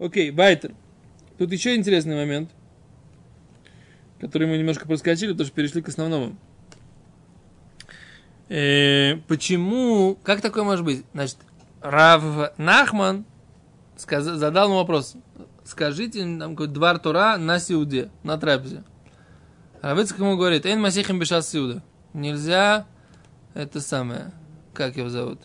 Окей, 0.00 0.30
Байтер. 0.30 0.72
Тут 1.36 1.52
еще 1.52 1.76
интересный 1.76 2.16
момент, 2.16 2.50
который 4.18 4.48
мы 4.48 4.56
немножко 4.56 4.86
проскочили, 4.86 5.32
потому 5.32 5.46
что 5.46 5.54
перешли 5.54 5.82
к 5.82 5.88
основному. 5.88 6.36
Э, 8.48 9.16
почему, 9.28 10.16
как 10.22 10.40
такое 10.40 10.64
может 10.64 10.86
быть? 10.86 11.04
Значит, 11.12 11.36
Рав 11.82 12.22
Нахман 12.56 13.26
сказал, 13.96 14.36
задал 14.36 14.68
ему 14.68 14.78
вопрос. 14.78 15.16
Скажите 15.64 16.24
нам 16.24 16.56
какой 16.56 16.68
двор 16.68 16.98
Тура 16.98 17.36
на 17.36 17.58
Сиуде, 17.58 18.10
на 18.22 18.38
трапезе. 18.38 18.82
Равицк 19.82 20.18
ему 20.18 20.36
говорит, 20.36 20.64
Эйн 20.64 20.80
Масихим 20.80 21.18
Бешас 21.18 21.48
Сиуда. 21.50 21.82
Нельзя 22.14 22.86
это 23.52 23.80
самое, 23.80 24.32
как 24.72 24.96
его 24.96 25.10
зовут? 25.10 25.40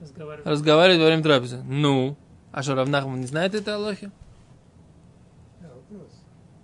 Разговаривать. 0.00 0.46
Разговаривать 0.46 1.00
во 1.00 1.06
время 1.06 1.22
трапезы. 1.22 1.62
Ну, 1.64 2.16
а 2.52 2.62
что, 2.62 2.74
Равнахман 2.74 3.20
не 3.20 3.26
знает 3.26 3.54
это 3.54 3.76
Аллахи? 3.76 4.10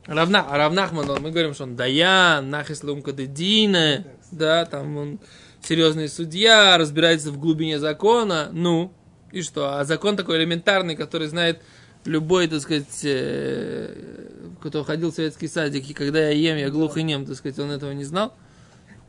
Равна, 0.06 0.46
а 0.48 0.56
Равнахман, 0.56 1.10
он, 1.10 1.22
мы 1.22 1.30
говорим, 1.30 1.52
что 1.54 1.64
он 1.64 1.74
Даян, 1.74 2.48
Нахис 2.48 2.84
Лумка 2.84 3.12
Дедина, 3.12 4.04
да, 4.30 4.64
там 4.64 4.96
он 4.96 5.18
серьезный 5.60 6.08
судья, 6.08 6.78
разбирается 6.78 7.32
в 7.32 7.38
глубине 7.38 7.80
закона, 7.80 8.50
ну, 8.52 8.92
и 9.32 9.42
что? 9.42 9.78
А 9.78 9.84
закон 9.84 10.16
такой 10.16 10.38
элементарный, 10.38 10.94
который 10.94 11.26
знает 11.26 11.60
любой, 12.04 12.46
так 12.46 12.60
сказать, 12.60 13.00
э, 13.02 14.28
кто 14.62 14.84
ходил 14.84 15.10
в 15.10 15.14
советский 15.14 15.48
садик, 15.48 15.90
и 15.90 15.94
когда 15.94 16.20
я 16.20 16.30
ем, 16.30 16.56
я 16.56 16.70
глух 16.70 16.96
и 16.96 17.02
нем, 17.02 17.26
так 17.26 17.36
сказать, 17.36 17.58
он 17.58 17.72
этого 17.72 17.90
не 17.90 18.04
знал? 18.04 18.32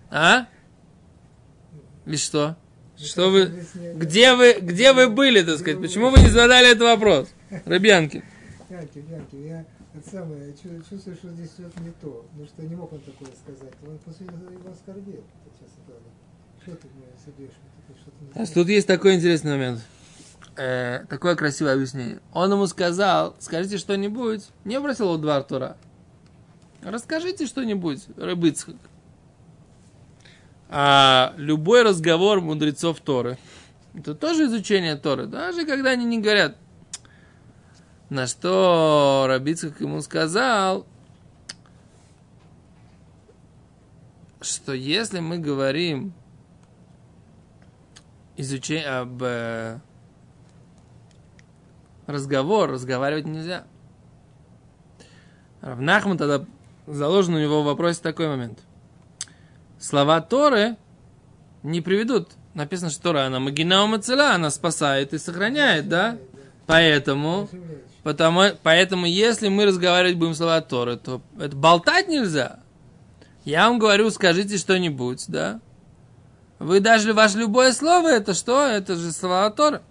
А? 0.09 0.47
И 2.07 2.17
что? 2.17 2.55
Что 2.97 3.29
вы, 3.29 3.51
где 3.95 4.33
вы, 4.33 4.57
где 4.59 4.93
вы 4.93 5.09
были, 5.09 5.43
так 5.43 5.59
сказать? 5.59 5.79
Почему 5.79 6.09
вы 6.09 6.19
не 6.19 6.29
задали 6.29 6.71
этот 6.71 6.83
вопрос? 6.83 7.29
Рыбьянки. 7.65 8.23
Янки, 8.69 8.97
Янки, 9.09 9.35
я 9.35 9.65
это 9.97 10.09
самое, 10.09 10.53
чувствую, 10.89 11.15
что 11.15 11.29
здесь 11.29 11.49
что-то 11.51 11.81
не 11.81 11.91
то. 12.01 12.25
Потому 12.29 12.47
что 12.47 12.61
не 12.63 12.75
мог 12.75 12.93
он 12.93 12.99
такое 12.99 13.29
сказать. 13.43 13.73
Он 13.85 13.97
после 13.99 14.27
этого 14.27 14.51
его 14.51 14.71
оскорбил, 14.71 15.23
честно 15.59 15.83
говоря. 15.87 16.05
Что 16.61 16.75
ты 16.75 16.87
мне 16.95 17.49
не 18.35 18.41
А 18.41 18.45
тут 18.45 18.67
есть 18.67 18.87
такой 18.87 19.15
интересный 19.15 19.51
момент. 19.51 19.81
Э, 20.55 21.05
такое 21.09 21.35
красивое 21.35 21.73
объяснение. 21.73 22.19
Он 22.33 22.51
ему 22.51 22.67
сказал, 22.67 23.35
скажите 23.39 23.77
что-нибудь. 23.77 24.43
Не 24.65 24.79
бросил 24.79 25.05
его 25.05 25.17
два 25.17 25.37
Артура. 25.37 25.77
Расскажите 26.81 27.47
что-нибудь, 27.47 28.03
Рыбыцхак. 28.17 28.75
А 30.69 31.33
любой 31.37 31.83
разговор 31.83 32.41
мудрецов 32.41 32.99
Торы, 32.99 33.37
это 33.93 34.13
тоже 34.15 34.45
изучение 34.45 34.95
Торы, 34.95 35.27
даже 35.27 35.65
когда 35.65 35.91
они 35.91 36.05
не 36.05 36.19
говорят. 36.19 36.57
На 38.09 38.27
что 38.27 39.25
Рабицкак 39.27 39.81
ему 39.81 40.01
сказал, 40.01 40.85
что 44.41 44.73
если 44.73 45.19
мы 45.19 45.39
говорим 45.39 46.13
изучение 48.37 48.87
об 48.87 49.21
э, 49.23 49.79
разговор, 52.05 52.69
разговаривать 52.69 53.25
нельзя. 53.25 53.65
Равнахман 55.61 56.17
тогда 56.17 56.45
заложен 56.85 57.33
у 57.33 57.39
него 57.39 57.63
в 57.63 57.65
вопросе 57.65 58.01
такой 58.01 58.27
момент. 58.27 58.59
Слова 59.87 60.19
Торы 60.19 60.75
не 61.63 61.79
приведут. 61.79 62.31
Написано, 62.53 62.89
что 62.89 63.03
Тора, 63.03 63.27
она 63.27 63.39
магина 63.39 63.85
умацела, 63.85 64.33
она 64.33 64.49
спасает 64.49 65.13
и 65.13 65.17
сохраняет, 65.17 65.87
да? 65.87 66.17
Поэтому, 66.65 67.47
потому, 68.03 68.49
поэтому, 68.63 69.05
если 69.05 69.47
мы 69.47 69.65
разговаривать 69.65 70.17
будем 70.17 70.33
слова 70.33 70.59
Торы, 70.59 70.97
то 70.97 71.21
это 71.39 71.55
болтать 71.55 72.09
нельзя. 72.09 72.59
Я 73.45 73.69
вам 73.69 73.79
говорю, 73.79 74.09
скажите 74.09 74.57
что-нибудь, 74.57 75.23
да? 75.29 75.61
Вы 76.59 76.81
даже, 76.81 77.13
ваше 77.13 77.37
любое 77.37 77.71
слово, 77.71 78.09
это 78.09 78.33
что? 78.33 78.65
Это 78.65 78.97
же 78.97 79.13
слова 79.13 79.49
Торы. 79.51 79.81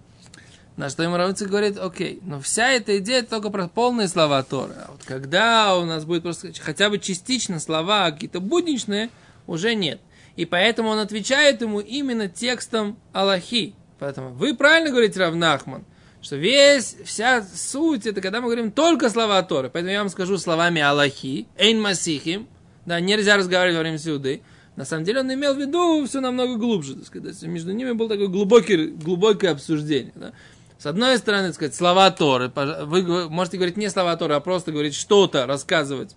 На 0.77 0.91
что 0.91 1.05
ему 1.05 1.17
Равицкак 1.17 1.49
говорит, 1.49 1.79
окей, 1.79 2.21
но 2.23 2.39
вся 2.43 2.69
эта 2.69 2.99
идея 2.99 3.23
только 3.23 3.49
про 3.49 3.67
полные 3.67 4.09
слова 4.09 4.43
Торы. 4.43 4.75
А 4.75 4.91
вот 4.91 5.03
когда 5.06 5.75
у 5.79 5.87
нас 5.87 6.05
будет 6.05 6.23
просто 6.23 6.53
хотя 6.61 6.91
бы 6.91 6.99
частично 6.99 7.61
слова 7.61 8.11
какие-то 8.11 8.41
будничные, 8.41 9.09
уже 9.47 9.75
нет. 9.75 10.01
И 10.37 10.45
поэтому 10.45 10.91
он 10.91 10.99
отвечает 10.99 11.62
ему 11.62 11.81
именно 11.81 12.29
текстом 12.29 12.99
Аллахи. 13.12 13.75
Поэтому 13.99 14.31
вы 14.31 14.55
правильно 14.55 14.91
говорите, 14.91 15.19
Равнахман, 15.19 15.84
что 16.21 16.37
весь, 16.37 16.97
вся 17.05 17.43
суть, 17.43 18.06
это 18.06 18.21
когда 18.21 18.41
мы 18.41 18.47
говорим 18.47 18.71
только 18.71 19.09
слова 19.09 19.43
Торы. 19.43 19.71
Поэтому 19.71 19.93
я 19.93 20.01
вам 20.01 20.09
скажу 20.11 20.37
словами 20.37 20.83
Аллахи, 20.83 21.47
Эйн 21.56 21.81
Масихим, 21.81 22.49
да, 22.85 23.01
нельзя 23.01 23.37
разговаривать 23.37 23.77
во 23.77 23.83
время 23.83 23.99
сюды. 23.99 24.43
На 24.77 24.85
самом 24.85 25.05
деле 25.05 25.21
он 25.21 25.33
имел 25.33 25.55
в 25.55 25.59
виду 25.59 26.05
все 26.06 26.21
намного 26.21 26.56
глубже, 26.56 26.97
так 26.97 27.06
сказать. 27.06 27.41
Между 27.43 27.73
ними 27.73 27.93
было 27.93 28.11
такое 28.11 28.29
глубокое, 28.29 28.89
глубокое 28.89 29.53
обсуждение. 29.53 30.12
Да. 30.15 30.33
С 30.79 30.85
одной 30.85 31.17
стороны, 31.17 31.47
так 31.47 31.55
сказать, 31.55 31.75
слова 31.75 32.11
Торы. 32.11 32.53
Вы 32.55 33.31
можете 33.31 33.56
говорить 33.56 33.79
не 33.79 33.89
слова 33.89 34.15
Торы, 34.17 34.35
а 34.35 34.41
просто 34.41 34.73
говорить 34.73 34.95
что-то, 34.95 35.47
рассказывать. 35.47 36.15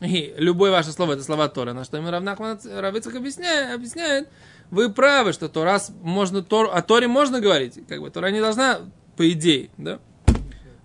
И 0.00 0.34
любое 0.36 0.70
ваше 0.70 0.92
слово 0.92 1.14
это 1.14 1.22
слова 1.22 1.48
Торы. 1.48 1.72
На 1.72 1.84
что 1.84 1.96
ему 1.96 2.10
Равнахман 2.10 2.58
Равицах 2.64 3.14
объясняет, 3.14 3.74
объясняет, 3.74 4.28
вы 4.70 4.90
правы, 4.90 5.32
что 5.32 5.48
то 5.48 5.64
раз 5.64 5.90
можно 6.02 6.42
Тору, 6.42 6.70
о 6.70 6.82
Торе 6.82 7.08
можно 7.08 7.40
говорить, 7.40 7.78
как 7.88 8.00
бы 8.00 8.10
Тора 8.10 8.30
не 8.30 8.40
должна, 8.40 8.80
по 9.16 9.30
идее, 9.30 9.70
да, 9.78 10.00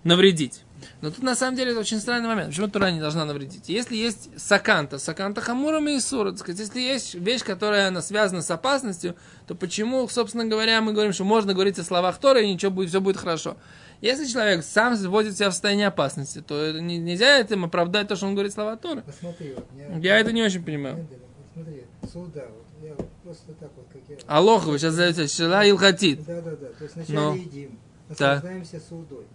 навредить. 0.03 0.61
Но 1.01 1.11
тут 1.11 1.23
на 1.23 1.35
самом 1.35 1.57
деле 1.57 1.72
это 1.72 1.79
очень 1.79 1.99
странный 1.99 2.27
момент. 2.27 2.49
Почему 2.49 2.67
Тора 2.67 2.91
не 2.91 2.99
должна 2.99 3.25
навредить? 3.25 3.69
Если 3.69 3.95
есть 3.95 4.29
саканта, 4.38 4.97
саканта 4.97 5.41
хамурам 5.41 5.88
и 5.89 5.99
сура, 5.99 6.35
сказать, 6.35 6.59
если 6.59 6.79
есть 6.79 7.16
вещь, 7.16 7.43
которая 7.43 7.89
она 7.89 8.01
связана 8.01 8.41
с 8.41 8.49
опасностью, 8.49 9.16
то 9.47 9.55
почему, 9.55 10.07
собственно 10.07 10.45
говоря, 10.45 10.81
мы 10.81 10.93
говорим, 10.93 11.13
что 11.13 11.23
можно 11.23 11.53
говорить 11.53 11.78
о 11.79 11.83
словах 11.83 12.17
Тора 12.17 12.41
и 12.41 12.51
ничего 12.51 12.72
будет, 12.72 12.89
все 12.89 13.01
будет 13.01 13.17
хорошо. 13.17 13.57
Если 14.01 14.25
человек 14.25 14.63
сам 14.63 14.95
вводит 14.95 15.35
себя 15.38 15.50
в 15.50 15.53
состояние 15.53 15.88
опасности, 15.88 16.41
то 16.41 16.72
нельзя 16.79 17.39
этим 17.39 17.66
оправдать 17.66 18.07
то, 18.07 18.16
что 18.16 18.25
он 18.25 18.34
говорит 18.34 18.51
слова 18.53 18.75
Торы. 18.75 19.03
Посмотри, 19.03 19.53
вот, 19.53 19.66
Я 20.01 20.17
это 20.19 20.31
не 20.31 20.41
очень 20.41 20.63
понимаю. 20.66 21.07
Смотри, 21.53 21.84
суда, 22.11 22.47
вот, 22.50 22.66
я 22.88 22.95
вот 22.95 23.09
просто 23.23 23.53
так 23.53 23.69
вот, 23.75 23.85
как 23.94 24.01
я... 24.09 24.17
Алоха, 24.25 24.69
вы 24.69 24.79
сейчас 24.79 24.94
задаете 24.95 25.28
Шила 25.28 25.67
Илхатит. 25.69 26.25
Да, 26.25 26.41
да, 26.41 26.51
да. 26.56 26.67
То 26.69 26.84
есть 26.84 26.95
вначале 26.95 27.19
Но. 27.19 27.35
едим, 27.35 27.79
Так. 28.09 28.44
наслаждаемся 28.44 28.79
судой, 28.79 29.25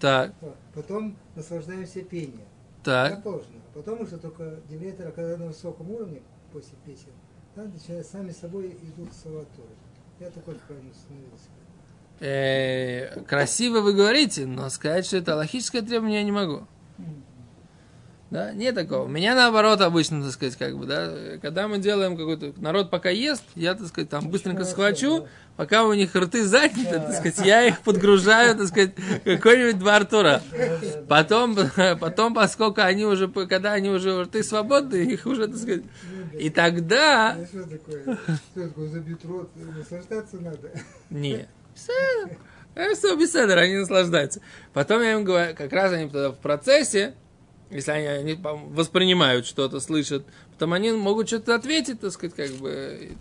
Так, 0.00 0.32
потом 0.74 1.16
наслаждаемся 1.36 2.00
пением. 2.02 2.48
так. 2.82 3.14
Так 3.14 3.22
должно. 3.22 3.56
А 3.74 3.78
потом 3.78 4.00
уже 4.00 4.16
только 4.18 4.58
девятера, 4.68 5.10
когда 5.12 5.36
на 5.36 5.46
высоком 5.46 5.90
уровне, 5.90 6.22
после 6.52 6.76
песен, 6.84 7.12
там 7.54 7.70
начинают 7.72 8.06
сами 8.06 8.30
собой 8.32 8.76
идут 8.82 9.12
слова 9.14 9.44
Торы. 9.54 9.68
Я 10.18 10.30
такой 10.30 10.54
правильно 10.66 10.92
становился. 10.94 11.48
Э, 12.20 13.20
красиво 13.22 13.80
вы 13.80 13.92
говорите, 13.92 14.46
но 14.46 14.68
сказать, 14.70 15.06
что 15.06 15.18
это 15.18 15.36
логическое 15.36 15.82
требование, 15.82 16.20
я 16.20 16.24
не 16.24 16.32
могу. 16.32 16.66
Да, 18.28 18.52
нет 18.52 18.74
такого. 18.74 19.04
У 19.04 19.08
меня 19.08 19.36
наоборот 19.36 19.80
обычно, 19.80 20.20
так 20.22 20.32
сказать, 20.32 20.56
как 20.56 20.76
бы, 20.76 20.86
да, 20.86 21.38
когда 21.40 21.68
мы 21.68 21.78
делаем 21.78 22.16
какой-то, 22.16 22.54
народ 22.60 22.90
пока 22.90 23.08
ест, 23.08 23.44
я, 23.54 23.74
так 23.74 23.86
сказать, 23.86 24.10
там 24.10 24.28
быстренько 24.28 24.64
схвачу, 24.64 25.28
пока 25.56 25.84
у 25.84 25.92
них 25.92 26.16
рты 26.16 26.44
заняты, 26.44 26.90
так 26.90 27.12
сказать, 27.12 27.46
я 27.46 27.64
их 27.64 27.82
подгружаю, 27.82 28.56
так 28.56 28.66
сказать, 28.66 28.94
какой-нибудь 29.24 29.78
два 29.78 29.96
Артура. 29.96 30.42
Потом, 31.08 31.56
потом, 32.00 32.34
поскольку 32.34 32.80
они 32.80 33.04
уже, 33.04 33.28
когда 33.28 33.74
они 33.74 33.90
уже 33.90 34.22
рты 34.24 34.42
свободны, 34.42 34.96
их 34.96 35.24
уже, 35.24 35.46
так 35.46 35.56
сказать, 35.56 35.84
и 36.36 36.50
тогда, 36.50 37.30
А 37.30 37.46
что 37.46 37.62
такое? 37.62 38.18
Что 38.52 38.68
такое? 38.68 38.88
Забить 38.88 39.24
рот, 39.24 39.50
наслаждаться 39.54 40.36
надо. 40.38 40.72
Не. 41.10 41.46
Беседер. 41.76 42.38
Э, 42.74 42.94
Все 42.94 43.16
беседер, 43.16 43.58
они 43.58 43.76
наслаждаются. 43.76 44.40
Потом 44.72 45.02
я 45.02 45.12
им 45.12 45.24
говорю, 45.24 45.54
как 45.54 45.72
раз 45.72 45.92
они 45.92 46.04
тогда 46.10 46.30
в 46.32 46.38
процессе, 46.38 47.14
если 47.70 47.90
они, 47.90 48.06
они 48.06 48.34
воспринимают 48.42 49.46
что-то, 49.46 49.80
слышат, 49.80 50.24
потом 50.52 50.72
они 50.72 50.92
могут 50.92 51.28
что-то 51.28 51.54
ответить, 51.54 52.00
так 52.00 52.12
сказать, 52.12 52.34
как 52.34 52.50
бы. 52.52 53.12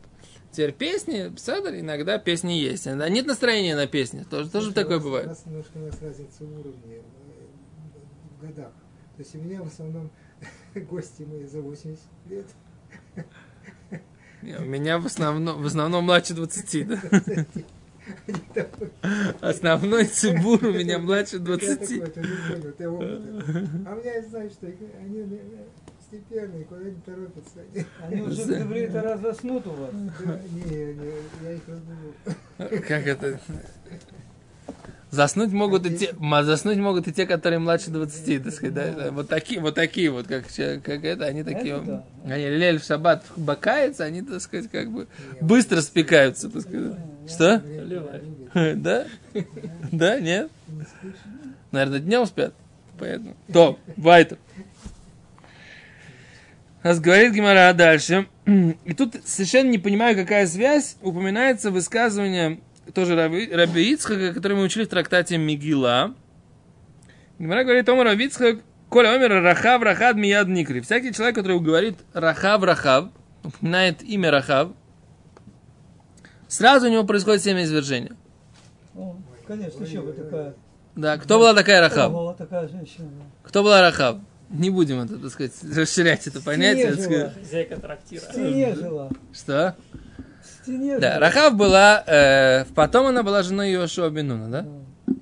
Теперь 0.52 0.72
песни, 0.72 1.28
беседер, 1.28 1.76
иногда 1.78 2.18
песни 2.18 2.54
есть. 2.54 2.88
Иногда 2.88 3.10
нет 3.10 3.26
настроения 3.26 3.76
на 3.76 3.88
песни. 3.88 4.24
Тоже, 4.24 4.50
тоже 4.50 4.68
Слушай, 4.68 4.74
такое 4.74 4.96
у 4.98 5.00
нас- 5.00 5.04
бывает. 5.04 5.26
У 5.26 5.30
нас 5.30 5.46
немножко 5.46 5.72
у 5.76 5.80
нас 5.86 6.02
разница 6.02 6.44
в 6.46 6.60
уровне, 6.60 6.96
э, 6.96 7.02
в 8.40 8.42
годах. 8.46 8.72
То 9.18 9.20
есть 9.22 9.36
у 9.36 9.40
меня 9.40 9.62
в 9.62 9.68
основном 9.68 10.10
гости 10.76 11.24
мои 11.24 11.46
за 11.46 11.60
80 11.62 12.02
лет. 12.30 12.46
Не, 14.42 14.56
У 14.58 14.62
меня 14.66 14.98
в 15.00 15.06
основном, 15.06 15.62
в 15.62 15.66
основном 15.66 16.06
младше 16.06 16.34
20, 16.36 16.88
да? 16.88 17.02
Они 17.12 17.46
такой, 17.46 17.66
Основной 19.42 20.06
цибур 20.06 20.64
у 20.64 20.72
меня 20.72 21.00
младше 21.00 21.38
я 21.38 21.42
20. 21.42 21.80
такой, 21.80 22.10
ты 22.10 22.20
не 22.22 22.28
понял, 22.28 22.74
ты 22.78 22.90
опытный. 22.90 23.42
А 23.88 23.94
у 23.94 24.00
меня, 24.00 24.22
знаешь, 24.30 24.52
что 24.52 24.68
они 24.68 25.40
степенные, 26.08 26.66
куда 26.66 26.84
не 26.84 27.02
торопятся. 27.02 27.60
Они 28.02 28.22
уже 28.22 28.44
в 28.44 28.62
иврите 28.62 29.00
раз 29.00 29.22
заснут 29.22 29.66
у 29.68 29.72
вас. 29.72 29.92
Не, 30.52 30.94
не, 30.94 31.12
я 31.44 31.52
их 31.54 31.62
разбужу. 31.68 32.84
Как 32.88 33.08
это? 33.08 33.40
Заснуть 35.12 35.52
могут, 35.54 35.86
и 35.86 35.96
те, 35.96 36.14
заснуть 36.44 36.78
могут 36.78 37.08
и 37.08 37.14
те, 37.14 37.26
которые 37.26 37.60
младше 37.60 37.90
20, 37.90 38.44
так 38.44 38.54
сказать, 38.54 38.74
да? 38.74 39.12
Вот 39.12 39.30
такие, 39.30 39.62
вот 39.62 39.74
такие 39.74 40.12
вот, 40.12 40.28
как, 40.28 40.44
как 40.84 41.06
это, 41.06 41.26
они 41.26 41.44
такие, 41.44 41.76
Это 41.76 41.86
да. 42.26 42.34
они 42.34 42.50
лель 42.50 42.80
в 42.80 42.84
шаббат 42.84 43.24
бакается, 43.38 44.04
они, 44.04 44.24
так 44.24 44.42
сказать, 44.42 44.70
как 44.70 44.92
бы 44.92 45.08
быстро 45.40 45.80
спекаются, 45.80 46.50
так 46.50 46.64
сказать. 46.64 46.98
Что? 47.28 47.62
Да? 48.76 49.06
Да, 49.92 50.20
нет? 50.20 50.50
Наверное, 51.72 52.00
днем 52.00 52.26
спят. 52.26 52.54
Поэтому. 52.98 53.36
То, 53.52 53.78
Вайтер. 53.98 54.38
Нас 56.84 57.00
говорит 57.00 57.34
Гимара 57.34 57.74
дальше. 57.74 58.28
И 58.46 58.94
тут 58.94 59.16
совершенно 59.26 59.70
не 59.70 59.78
понимаю, 59.78 60.16
какая 60.16 60.48
связь 60.48 60.98
упоминается 61.02 61.72
высказывание 61.72 62.60
тоже 62.94 63.16
Раби, 63.16 63.50
Раби 63.52 63.92
Ицхака, 63.92 64.34
которое 64.34 64.56
мы 64.56 64.64
учили 64.64 64.86
в 64.86 64.90
трактате 64.90 65.38
Мигила. 65.38 66.14
Гимара 67.40 67.64
говорит, 67.64 67.90
Омар 67.90 68.06
Раби 68.06 68.28
Ицхак, 68.28 68.60
Коля 68.90 69.14
Омер 69.14 69.42
Рахав 69.42 69.82
Рахад 69.82 70.16
Мияд 70.16 70.48
Никри. 70.48 70.80
Всякий 70.82 71.12
человек, 71.12 71.36
который 71.36 71.60
говорит 71.60 71.98
Рахав 72.14 72.64
Рахав, 72.64 73.10
упоминает 73.44 74.02
имя 74.04 74.32
Рахав, 74.32 74.70
сразу 76.56 76.88
у 76.88 76.90
него 76.90 77.04
происходит 77.04 77.44
семя 77.44 77.64
извержения. 77.64 78.16
О, 78.96 79.16
конечно, 79.48 79.84
еще 79.84 80.02
бы 80.02 80.14
такая. 80.14 80.54
Да, 80.96 81.18
кто 81.18 81.40
была 81.40 81.54
такая 81.54 81.82
Рахав? 81.82 82.12
Была 82.12 82.34
такая 82.34 82.68
женщина. 82.70 83.10
Кто 83.44 83.64
была 83.64 83.82
Рахав? 83.82 84.18
Не 84.50 84.70
будем 84.70 85.02
это, 85.02 85.18
так 85.18 85.32
сказать, 85.32 85.52
расширять 85.76 86.28
это 86.28 86.40
понятие. 86.42 86.94
сказать. 86.96 87.34
Хозяйка 87.34 87.80
трактира. 87.80 88.22
В 88.22 88.24
стене 88.24 88.76
жила. 88.76 89.10
Что? 89.34 89.76
В 90.42 90.64
стене 90.64 91.00
Да, 91.00 91.16
жила. 91.16 91.20
Рахав 91.20 91.56
была, 91.56 92.04
э, 92.06 92.66
потом 92.76 93.08
она 93.08 93.24
была 93.24 93.44
женой 93.44 93.72
Йошуа 93.72 94.10
Бенуна, 94.10 94.48
да? 94.50 95.14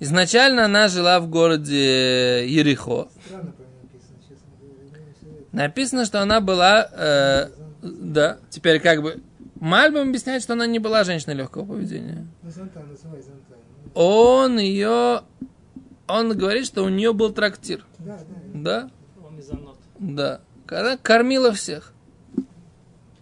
Изначально 0.00 0.64
она 0.66 0.88
жила 0.88 1.20
в 1.20 1.28
городе 1.28 2.46
Ерихо. 2.48 3.08
Странно 3.24 3.52
написано, 3.82 5.46
Написано, 5.52 6.04
что 6.04 6.20
она 6.20 6.40
была, 6.40 6.88
э, 6.92 7.48
да, 7.82 8.38
теперь 8.50 8.80
как 8.80 9.00
бы, 9.00 9.20
Мальбам 9.62 10.08
объясняет, 10.08 10.42
что 10.42 10.54
она 10.54 10.66
не 10.66 10.80
была 10.80 11.04
женщиной 11.04 11.34
легкого 11.34 11.64
поведения. 11.64 12.26
Он 13.94 14.58
ее, 14.58 15.22
он 16.08 16.36
говорит, 16.36 16.66
что 16.66 16.82
у 16.82 16.88
нее 16.88 17.12
был 17.12 17.32
трактир, 17.32 17.84
Да, 18.00 18.18
да. 18.54 18.60
да, 18.82 18.90
Он 19.24 19.36
мезонот. 19.36 19.76
да. 20.00 20.40
Она 20.68 20.96
кормила 20.96 21.52
всех. 21.52 21.92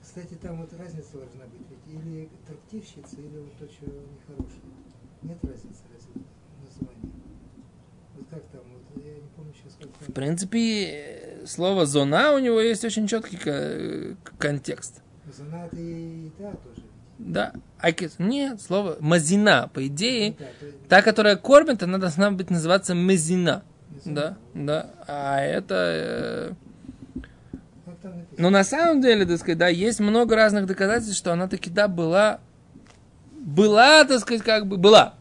Кстати, 0.03 0.35
там 0.41 0.61
вот 0.63 0.73
разница 0.79 1.13
должна 1.13 1.45
быть. 1.45 1.61
Ведь 1.69 2.03
или 2.03 2.29
трактивщица, 2.47 3.17
или 3.19 3.39
вот 3.39 3.53
то, 3.59 3.67
что 3.71 3.85
нехорошее. 3.85 4.61
Нет 5.23 5.39
разницы 5.43 5.83
разве 5.93 6.23
названия? 6.65 7.13
Вот 8.17 8.27
как 8.31 8.43
там, 8.45 8.63
вот 8.73 9.05
я 9.05 9.13
не 9.13 9.29
помню 9.37 9.53
сейчас, 9.63 9.77
как 9.79 10.09
В 10.09 10.13
принципе, 10.13 11.39
слово 11.47 11.85
«зона» 11.85 12.33
у 12.33 12.39
него 12.39 12.61
есть 12.61 12.83
очень 12.85 13.07
четкий 13.07 13.37
ко- 13.37 14.17
и 15.73 16.31
да 16.39 16.51
тоже. 16.53 16.83
Да. 17.19 17.53
Акис. 17.79 18.15
Нет, 18.19 18.61
слово 18.63 18.97
«мазина». 19.01 19.71
По 19.73 19.87
идее, 19.87 20.31
Ну 20.31 20.37
да, 20.39 20.67
есть 20.67 20.89
та, 20.89 21.03
которая 21.03 21.37
кормит, 21.37 21.83
она 21.83 21.99
должна 21.99 22.31
быть 22.31 22.51
называться 22.51 22.95
«мазина». 22.95 23.63
Да, 24.05 24.37
да. 24.55 24.91
А 25.07 25.41
это... 25.41 25.75
э? 25.77 26.53
Но 28.39 28.49
на 28.49 28.65
самом 28.65 29.03
деле, 29.03 29.27
так 29.27 29.39
сказать, 29.39 29.59
да, 29.59 29.69
есть 29.69 30.01
много 30.01 30.35
разных 30.35 30.67
доказательств, 30.67 31.19
что 31.19 31.33
она 31.33 31.49
таки, 31.49 31.69
да, 31.69 31.89
была... 31.89 32.41
Была, 33.33 34.05
так 34.05 34.21
сказать, 34.21 34.43
как 34.43 34.67
бы... 34.67 34.79
Была. 34.79 35.15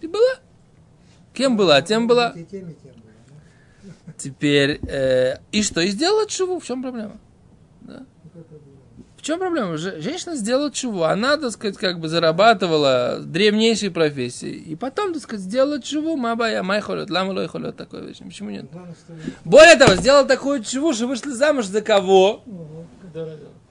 И 0.00 0.06
была. 0.06 0.36
Кем 1.32 1.56
была? 1.56 1.82
Тем 1.82 2.06
была. 2.06 2.32
Тем, 2.32 2.44
была. 2.46 2.68
да? 3.82 4.12
Теперь... 4.16 4.80
э, 4.88 5.38
и 5.50 5.62
что? 5.62 5.80
И 5.80 5.88
сделала 5.88 6.26
чуву. 6.26 6.60
В 6.60 6.64
чем 6.64 6.82
проблема? 6.82 7.18
Ну, 7.82 8.06
чем 9.26 9.40
проблема? 9.40 9.76
Же- 9.76 10.00
Женщина 10.00 10.36
сделала 10.36 10.70
чего? 10.70 11.04
Она, 11.04 11.36
так 11.36 11.50
сказать, 11.50 11.76
как 11.76 11.98
бы 11.98 12.08
зарабатывала 12.08 13.18
древнейшей 13.20 13.90
профессии. 13.90 14.52
И 14.52 14.76
потом, 14.76 15.12
так 15.12 15.22
сказать, 15.22 15.44
сделала 15.44 15.82
чего? 15.82 16.16
Мабая, 16.16 16.62
майхолет, 16.62 17.10
ламалой 17.10 17.48
холет, 17.48 17.76
такое 17.76 18.02
вещь. 18.02 18.18
Почему 18.18 18.50
нет? 18.50 18.66
Более 19.44 19.74
того, 19.76 19.96
сделала 19.96 20.24
такую 20.24 20.62
чего, 20.62 20.92
что 20.92 21.08
вышли 21.08 21.30
замуж 21.30 21.66
за 21.66 21.82
кого? 21.82 22.44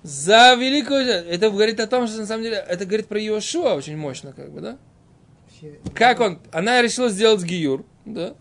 За 0.03 0.55
великую... 0.55 1.05
Это 1.05 1.49
говорит 1.49 1.79
о 1.79 1.87
том, 1.87 2.05
что 2.07 2.19
на 2.19 2.25
самом 2.27 2.43
деле, 2.43 2.57
это 2.57 2.85
говорит 2.85 3.07
про 3.07 3.19
Иошуа 3.19 3.75
очень 3.75 3.95
мощно, 3.95 4.33
как 4.33 4.51
бы, 4.51 4.59
да? 4.59 4.77
Как 5.93 6.19
он? 6.19 6.39
Она 6.51 6.81
решила 6.81 7.07
сделать 7.09 7.43
гиюр, 7.43 7.85
да? 8.03 8.33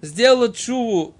Сделала 0.00 0.52
чуву, 0.52 1.14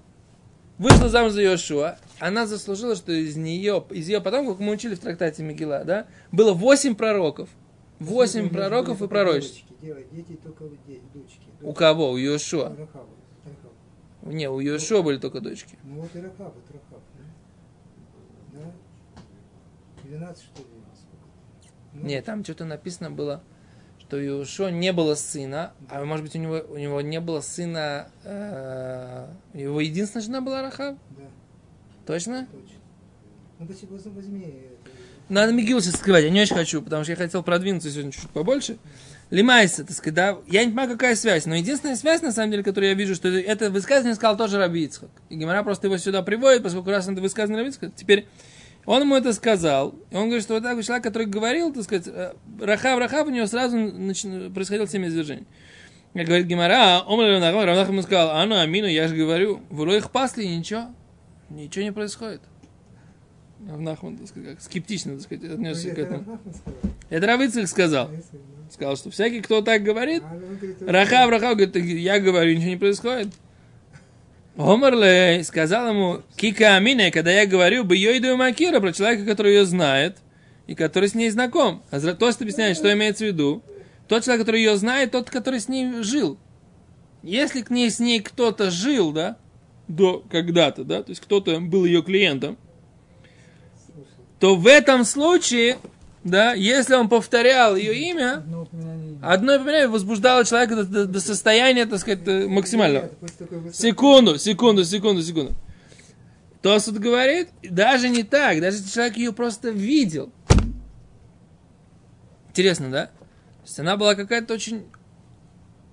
вышла 0.77 1.09
замуж 1.09 1.33
за 1.33 1.43
Иошуа. 1.43 1.97
Она 2.23 2.47
заслужила, 2.47 2.95
что 2.95 3.11
из 3.11 3.35
нее, 3.35 3.83
из 3.89 4.07
ее 4.07 4.21
потомков, 4.21 4.55
как 4.55 4.65
мы 4.65 4.71
учили 4.71 4.95
в 4.95 4.99
трактате 4.99 5.43
Мегила, 5.43 5.83
да, 5.83 6.07
было 6.31 6.53
восемь 6.53 6.95
пророков. 6.95 7.49
Восемь 7.99 8.49
пророков 8.49 9.01
и 9.01 9.09
пророчеств. 9.09 9.65
У 11.61 11.73
кого? 11.73 12.11
У. 12.11 12.15
Рахава, 12.15 12.77
Рахава. 12.77 13.09
Не, 14.21 14.49
у 14.49 14.61
Иошуа 14.61 15.01
были 15.01 15.17
только 15.17 15.41
дочки. 15.41 15.77
Ну 15.83 15.99
вот 15.99 16.15
и 16.15 16.21
Рахав, 16.21 16.53
это 16.55 16.73
Рахав. 16.73 17.01
Да? 18.53 18.59
да? 20.05 20.17
12 20.17 20.43
что 20.45 20.61
ли? 20.61 20.67
Ну, 21.91 22.05
Нет, 22.07 22.23
там 22.23 22.45
что-то 22.45 22.63
написано 22.63 23.11
было, 23.11 23.43
что 23.99 24.15
у 24.15 24.21
Иошуа 24.21 24.71
не 24.71 24.93
было 24.93 25.15
сына, 25.15 25.73
а 25.89 26.05
может 26.05 26.23
быть 26.23 26.37
у 26.37 26.39
него, 26.39 26.61
у 26.69 26.77
него 26.77 27.01
не 27.01 27.19
было 27.19 27.41
сына, 27.41 28.07
э, 28.23 29.27
его 29.55 29.81
единственная 29.81 30.23
жена 30.23 30.39
была 30.39 30.61
Рахав? 30.61 30.95
Да, 31.17 31.23
Точно? 32.05 32.47
точно. 32.51 32.77
Ну, 33.59 34.11
возьми-. 34.11 34.53
Надо 35.29 35.53
Мигил 35.53 35.79
сейчас 35.81 35.95
скрывать, 35.95 36.25
я 36.25 36.29
не 36.29 36.41
очень 36.41 36.55
хочу, 36.55 36.81
потому 36.81 37.03
что 37.03 37.13
я 37.13 37.15
хотел 37.15 37.43
продвинуться 37.43 37.89
сегодня 37.89 38.11
чуть 38.11 38.29
побольше. 38.29 38.77
Лимайса, 39.29 39.83
так 39.83 39.95
сказать, 39.95 40.13
да, 40.13 40.37
я 40.47 40.63
не 40.63 40.71
понимаю, 40.71 40.89
какая 40.89 41.15
связь, 41.15 41.45
но 41.45 41.55
единственная 41.55 41.95
связь, 41.95 42.21
на 42.21 42.31
самом 42.31 42.51
деле, 42.51 42.63
которую 42.63 42.89
я 42.89 42.95
вижу, 42.95 43.15
что 43.15 43.29
это, 43.29 43.71
высказывание 43.71 44.15
сказал 44.15 44.37
тоже 44.37 44.57
Раби 44.57 44.83
Ицхак. 44.83 45.09
И 45.29 45.35
Гимара 45.35 45.63
просто 45.63 45.87
его 45.87 45.97
сюда 45.97 46.21
приводит, 46.21 46.61
поскольку 46.61 46.89
раз 46.91 47.07
это 47.07 47.21
высказывание 47.21 47.63
Раби 47.63 47.71
Ицхак, 47.71 47.95
теперь 47.95 48.27
он 48.85 49.01
ему 49.01 49.15
это 49.15 49.31
сказал, 49.31 49.95
и 50.11 50.15
он 50.15 50.25
говорит, 50.25 50.43
что 50.43 50.55
вот 50.55 50.63
такой 50.63 50.83
человек, 50.83 51.03
который 51.03 51.25
говорил, 51.25 51.73
так 51.73 51.83
сказать, 51.83 52.07
э, 52.07 52.33
Рахав, 52.59 52.99
Рахав, 52.99 53.27
у 53.27 53.31
него 53.31 53.47
сразу 53.47 53.77
нач- 53.77 54.53
происходило 54.53 54.87
семя 54.87 55.07
извержений. 55.07 55.47
Как 56.13 56.27
говорит 56.27 56.45
Гимара, 56.45 56.99
а 56.99 57.65
Равнах 57.65 57.87
ему 57.87 58.01
сказал, 58.01 58.31
а 58.31 58.45
ну, 58.45 58.59
Амину, 58.59 58.87
я 58.87 59.07
же 59.07 59.15
говорю, 59.15 59.61
в 59.69 59.89
их 59.89 60.11
пасли, 60.11 60.47
ничего, 60.47 60.89
ничего 61.53 61.83
не 61.83 61.91
происходит. 61.91 62.41
Равнахман, 63.69 64.17
так 64.17 64.27
сказать, 64.27 64.61
скептично, 64.61 65.13
так 65.13 65.21
сказать, 65.21 65.43
Ну, 65.43 65.53
отнесся 65.53 65.89
к 65.89 65.97
это 65.97 66.15
этому. 66.15 66.39
Это 67.09 67.27
Равицах 67.27 67.67
сказал. 67.67 68.07
А 68.07 68.11
ну, 68.11 68.69
Сказал, 68.69 68.97
что 68.97 69.11
всякий, 69.11 69.41
кто 69.41 69.61
так 69.61 69.83
говорит, 69.83 70.23
Рахав, 70.81 71.29
Рахав, 71.29 71.55
говорит, 71.55 71.73
«Так 71.73 71.83
я 71.83 72.19
говорю, 72.19 72.55
ничего 72.55 72.69
не 72.69 72.77
происходит. 72.77 73.29
Омарле 74.57 75.43
сказал 75.43 75.89
ему, 75.89 76.21
Кика 76.35 76.75
Амина, 76.75 77.09
когда 77.11 77.31
я 77.31 77.45
говорю, 77.45 77.83
бы 77.83 77.97
Йойду 77.97 78.35
Макира, 78.35 78.79
про 78.79 78.93
человека, 78.93 79.25
который 79.25 79.53
ее 79.55 79.65
знает, 79.65 80.17
и 80.67 80.75
который 80.75 81.09
с 81.09 81.15
ней 81.15 81.29
знаком. 81.29 81.83
А 81.89 81.99
Тост 81.99 82.41
объясняет, 82.41 82.77
что 82.77 82.91
имеется 82.93 83.25
в 83.25 83.27
виду. 83.27 83.63
Тот 84.07 84.23
человек, 84.23 84.45
который 84.45 84.61
ее 84.61 84.77
знает, 84.77 85.11
тот, 85.11 85.29
который 85.29 85.59
с 85.59 85.67
ней 85.69 86.03
жил. 86.03 86.37
Если 87.23 87.61
к 87.61 87.69
ней 87.69 87.89
с 87.89 87.99
ней 87.99 88.19
кто-то 88.19 88.69
жил, 88.69 89.11
да, 89.11 89.37
до 89.87 90.23
когда-то, 90.29 90.83
да, 90.83 91.03
то 91.03 91.09
есть 91.09 91.21
кто-то 91.21 91.59
был 91.59 91.85
ее 91.85 92.01
клиентом, 92.03 92.57
то 94.39 94.55
в 94.55 94.67
этом 94.67 95.03
случае, 95.05 95.77
да, 96.23 96.53
если 96.53 96.95
он 96.95 97.09
повторял 97.09 97.75
ее 97.75 97.93
имя, 98.11 98.35
Одно 98.37 98.61
упоминание. 98.63 99.19
Одно 99.21 99.55
упоминание 99.55 99.87
возбуждало 99.87 100.45
человека 100.45 100.75
до, 100.77 100.83
до- 100.85 101.05
до 101.05 101.19
состояния, 101.19 101.85
так 101.85 101.99
сказать, 101.99 102.27
э, 102.27 102.47
максимального. 102.47 103.09
Секунду, 103.73 104.37
секунду, 104.37 104.83
секунду, 104.83 105.21
секунду. 105.21 105.53
Тосут 106.61 106.97
говорит, 106.97 107.49
даже 107.61 108.07
не 108.09 108.23
так, 108.23 108.61
даже 108.61 108.77
если 108.77 108.89
человек 108.89 109.17
ее 109.17 109.33
просто 109.33 109.69
видел. 109.69 110.31
Интересно, 112.49 112.89
да? 112.89 113.05
То 113.07 113.65
есть 113.65 113.79
она 113.79 113.97
была 113.97 114.15
какая-то 114.15 114.53
очень, 114.53 114.83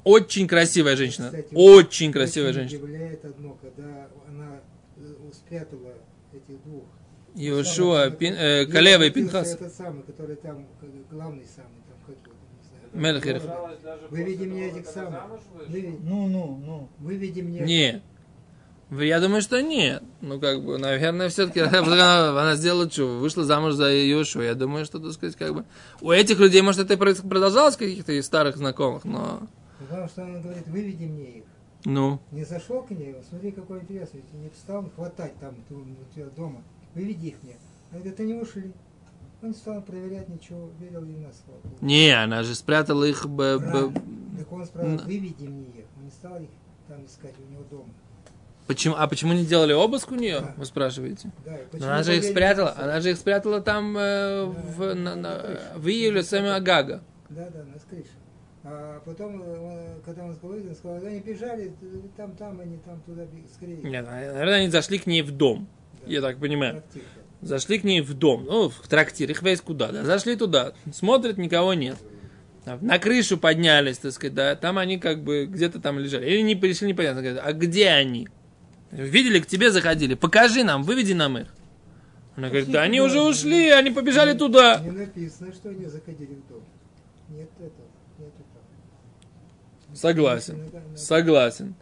очень 0.04 0.47
красивая 0.49 0.97
женщина. 0.97 1.26
Кстати, 1.26 1.49
Очень 1.54 2.12
красивая 2.12 2.50
очень 2.50 2.61
женщина. 2.61 2.85
удивляет 2.85 3.25
одно, 3.25 3.59
когда 3.61 4.09
она 4.28 4.61
э, 4.97 5.02
спрятала 5.33 5.92
этих 6.33 6.62
двух. 6.64 6.85
Иошуа, 7.37 8.11
Пин- 8.11 8.35
э, 8.37 8.66
Калева 8.66 9.04
и 9.04 9.11
Пинхас. 9.11 9.54
Этот 9.54 9.73
самый, 9.73 10.02
который 10.02 10.37
там, 10.37 10.66
главный 11.11 11.45
самый, 11.45 11.80
там, 11.88 11.99
как 12.07 12.16
его. 12.26 12.35
Выведи 14.11 14.45
мне 14.47 14.69
этих 14.69 14.87
самых. 14.87 15.21
Выведи, 15.69 15.97
Ну, 16.02 16.26
ну, 16.26 16.61
ну. 16.64 16.88
выведи 16.99 17.40
мне. 17.40 17.61
Не. 17.61 18.02
Я 18.90 19.21
думаю, 19.21 19.40
что 19.40 19.62
нет. 19.62 20.02
Ну, 20.21 20.40
как 20.40 20.64
бы, 20.64 20.76
наверное, 20.76 21.28
все-таки 21.28 21.61
она, 21.61 22.30
она 22.30 22.57
сделала 22.57 22.90
что? 22.90 23.19
Вышла 23.21 23.45
замуж 23.45 23.75
за 23.75 23.92
Иошуа. 23.95 24.42
Я 24.42 24.54
думаю, 24.54 24.85
что, 24.85 24.99
так 24.99 25.12
сказать, 25.12 25.37
как 25.37 25.54
бы... 25.54 25.64
У 26.00 26.11
этих 26.11 26.40
людей, 26.40 26.61
может, 26.62 26.80
это 26.80 26.95
и 26.95 26.97
продолжалось 26.97 27.76
каких-то 27.76 28.11
из 28.12 28.26
старых 28.26 28.57
знакомых, 28.57 29.04
но... 29.04 29.47
Потому 29.80 30.08
что 30.08 30.22
он 30.22 30.40
говорит, 30.42 30.66
выведи 30.68 31.04
мне 31.04 31.30
их. 31.38 31.44
Ну, 31.87 32.20
Не 32.30 32.44
зашел 32.44 32.82
к 32.82 32.90
ней, 32.90 33.16
смотри, 33.28 33.52
какой 33.52 33.80
интересный, 33.80 34.22
не 34.34 34.50
стал 34.50 34.84
хватать 34.94 35.34
там 35.40 35.54
у 35.70 36.14
тебя 36.14 36.26
дома, 36.37 36.62
выведи 36.94 37.28
их 37.28 37.42
мне. 37.42 37.56
Она 37.90 38.00
говорит, 38.00 38.20
они 38.20 38.34
ушли. 38.34 38.72
Он 39.42 39.49
не 39.49 39.54
стал 39.54 39.80
проверять 39.80 40.28
ничего, 40.28 40.68
верил 40.78 41.02
ей 41.04 41.16
на 41.16 41.32
слово. 41.32 41.60
не, 41.80 42.10
она 42.10 42.42
же 42.42 42.54
спрятала 42.54 43.04
их... 43.04 43.26
б- 43.26 43.58
б-. 43.58 43.92
Так 44.38 44.52
он 44.52 44.66
спрашивал, 44.66 44.96
на- 44.99 45.02
выведи 45.04 45.46
мне 45.46 45.64
их. 45.68 45.84
Он 45.96 46.04
не 46.04 46.10
стал 46.10 46.37
их 46.38 46.50
там 46.87 47.02
искать 47.06 47.34
у 47.38 47.50
него 47.52 47.62
дома. 47.70 47.88
Почему, 48.66 48.94
а 48.99 49.08
почему 49.08 49.32
не 49.32 49.46
делали 49.46 49.72
обыск 49.72 50.12
у 50.12 50.14
нее, 50.14 50.40
Да. 50.40 50.54
вы 50.58 50.64
спрашиваете? 50.66 51.32
Да, 51.46 51.56
Но 51.72 51.87
она 51.87 52.02
же 52.02 52.18
их 52.18 52.25
спрятала, 52.25 52.75
на 52.76 52.84
она 52.84 53.00
же 53.00 53.10
их 53.12 53.16
спрятала 53.16 53.60
там 53.62 53.96
э, 53.96 54.44
в, 54.44 54.94
на- 54.94 55.16
на- 55.16 55.42
в 55.76 55.88
июле 55.88 56.22
сами 56.22 56.50
Агага. 56.50 57.02
Да, 57.30 57.49
да, 57.49 57.64
на 57.64 57.78
крыше. 57.88 58.10
А 58.62 59.00
потом, 59.07 59.43
э, 59.43 60.00
когда 60.05 60.25
он 60.25 60.35
сказал, 60.35 60.57
он 60.57 60.75
сказал, 60.75 61.07
они 61.07 61.21
бежали, 61.21 61.73
там, 62.17 62.33
там, 62.37 62.61
они 62.61 62.76
там 62.79 63.00
туда 63.02 63.26
скорее. 63.55 63.76
Нет, 63.76 64.07
наверное, 64.07 64.57
они 64.57 64.69
зашли 64.69 64.99
к 64.99 65.07
ней 65.07 65.23
в 65.23 65.31
дом. 65.31 65.67
Да. 66.05 66.12
Я 66.12 66.21
так 66.21 66.38
понимаю. 66.38 66.75
Трактир. 66.75 67.02
Зашли 67.40 67.79
к 67.79 67.85
ней 67.85 68.02
в 68.02 68.12
дом, 68.12 68.45
ну, 68.45 68.69
в 68.69 68.87
трактир, 68.87 69.31
их 69.31 69.43
весь 69.43 69.62
куда, 69.62 69.90
да. 69.93 70.05
Зашли 70.05 70.37
туда, 70.37 70.75
смотрят, 70.93 71.38
никого 71.38 71.73
нет. 71.73 71.97
А 72.67 72.79
На 72.83 72.99
крышу 72.99 73.38
поднялись, 73.38 73.97
так 73.97 74.12
сказать, 74.12 74.35
да, 74.35 74.55
там 74.57 74.76
они 74.76 74.99
как 74.99 75.25
бы 75.25 75.47
где-то 75.47 75.81
там 75.81 75.99
лежали. 75.99 76.26
Или 76.31 76.43
не 76.43 76.55
пришли, 76.55 76.88
непонятно, 76.88 77.23
говорят, 77.23 77.43
а 77.43 77.52
где 77.55 77.88
они? 77.88 78.29
Видели, 78.90 79.40
к 79.40 79.47
тебе 79.47 79.71
заходили, 79.71 80.14
покажи 80.14 80.64
нам, 80.64 80.83
выведи 80.83 81.14
нам 81.14 81.38
их. 81.38 81.49
Она 82.37 82.49
говорит, 82.49 82.71
да 82.71 82.83
они 82.83 83.00
уже 83.00 83.23
ушли, 83.23 83.71
они 83.71 83.90
побежали 83.90 84.37
туда. 84.37 84.81
Не 84.81 84.90
написано, 84.90 85.52
что 85.52 85.71
они 85.71 85.87
заходили 85.87 86.35
в 86.35 86.49
дом. 86.49 86.62
Нет 87.31 87.49
этого. 87.59 87.89
Согласен, 89.94 90.70
согласен. 90.97 91.75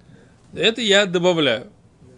Это 0.52 0.80
я 0.80 1.06
добавляю. 1.06 1.70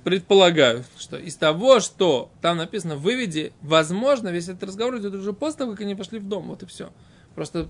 Предполагаю, 0.05 0.85
что 0.99 1.19
из 1.19 1.37
того, 1.37 1.81
что 1.81 2.31
там 2.41 2.57
написано 2.57 2.97
«выведи», 2.97 3.53
возможно, 3.61 4.29
весь 4.29 4.49
этот 4.49 4.63
разговор 4.63 4.97
идет 4.99 5.15
уже 5.15 5.35
после 5.35 5.59
того, 5.59 5.73
как 5.73 5.83
они 5.83 5.95
пошли 5.95 6.19
в 6.19 6.27
дом. 6.27 6.49
Вот 6.49 6.63
и 6.63 6.67
все. 6.67 6.91
Просто 7.35 7.65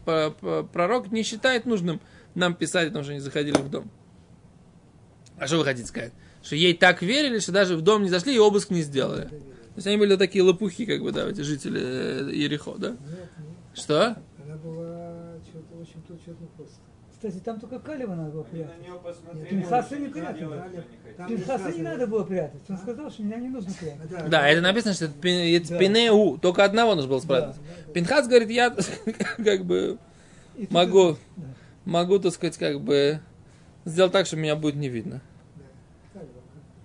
пророк 0.72 1.10
не 1.10 1.22
считает 1.22 1.66
нужным 1.66 2.00
нам 2.34 2.54
писать 2.54 2.90
о 2.90 2.92
том, 2.92 3.02
что 3.02 3.12
они 3.12 3.20
заходили 3.20 3.56
в 3.56 3.68
дом. 3.68 3.90
А 5.38 5.46
что 5.46 5.58
вы 5.58 5.64
хотите 5.64 5.88
сказать? 5.88 6.12
Что 6.42 6.54
ей 6.54 6.74
так 6.74 7.02
верили, 7.02 7.38
что 7.40 7.52
даже 7.52 7.76
в 7.76 7.82
дом 7.82 8.02
не 8.02 8.10
зашли 8.10 8.34
и 8.34 8.38
обыск 8.38 8.70
не 8.70 8.82
сделали. 8.82 9.24
То 9.24 9.76
есть 9.76 9.86
они 9.86 9.96
были 9.96 10.16
такие 10.16 10.44
лопухи, 10.44 10.86
как 10.86 11.02
бы, 11.02 11.12
да, 11.12 11.28
эти 11.28 11.40
жители 11.40 11.80
э, 11.80 12.30
Ерехо, 12.32 12.74
да? 12.76 12.90
Нет, 12.90 12.98
нет. 13.00 13.28
Что? 13.74 14.16
Она 14.44 14.56
была 14.56 15.38
что-то 15.48 15.76
очень 15.80 16.02
тут 16.06 16.20
что-то 16.20 16.44
просто. 16.56 16.80
Кстати, 17.22 17.42
там 17.44 17.60
только 17.60 17.78
Калева 17.80 18.14
надо 18.14 18.30
было 18.30 18.42
прятать. 18.44 18.72
посмотрели. 19.04 19.44
Пинхаса 19.50 19.96
не 19.98 20.06
они 20.06 20.40
не 20.40 21.36
Пинхаса 21.36 21.70
не 21.72 21.82
надо 21.82 22.06
было 22.06 22.24
прятать. 22.24 22.62
Он 22.70 22.78
сказал, 22.78 23.10
что 23.10 23.22
меня 23.22 23.36
не 23.36 23.48
нужно 23.50 23.74
прятать. 23.74 24.30
Да, 24.30 24.48
это 24.48 24.62
написано, 24.62 24.94
что 24.94 25.04
это 25.04 25.14
Да. 25.68 25.78
пинеу, 25.78 26.38
только 26.38 26.64
одного 26.64 26.94
нужно 26.94 27.10
было 27.10 27.20
спрятать. 27.20 27.56
Да, 27.56 27.92
Пинхас 27.92 28.26
говорит, 28.26 28.48
я 28.48 28.74
как 29.44 29.66
бы 29.66 29.98
И 30.56 30.66
могу, 30.70 31.18
Да. 31.36 31.42
могу, 31.84 32.18
так 32.20 32.32
сказать, 32.32 32.56
как 32.56 32.80
бы 32.80 33.20
сделать 33.84 34.12
так, 34.12 34.24
что 34.26 34.38
меня 34.38 34.56
будет 34.56 34.76
не 34.76 34.88
видно. 34.88 35.20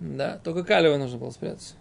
да. 0.00 0.38
Только 0.44 0.64
Калева 0.64 0.98
нужно 0.98 1.16
было 1.18 1.30
спрятать. 1.30 1.76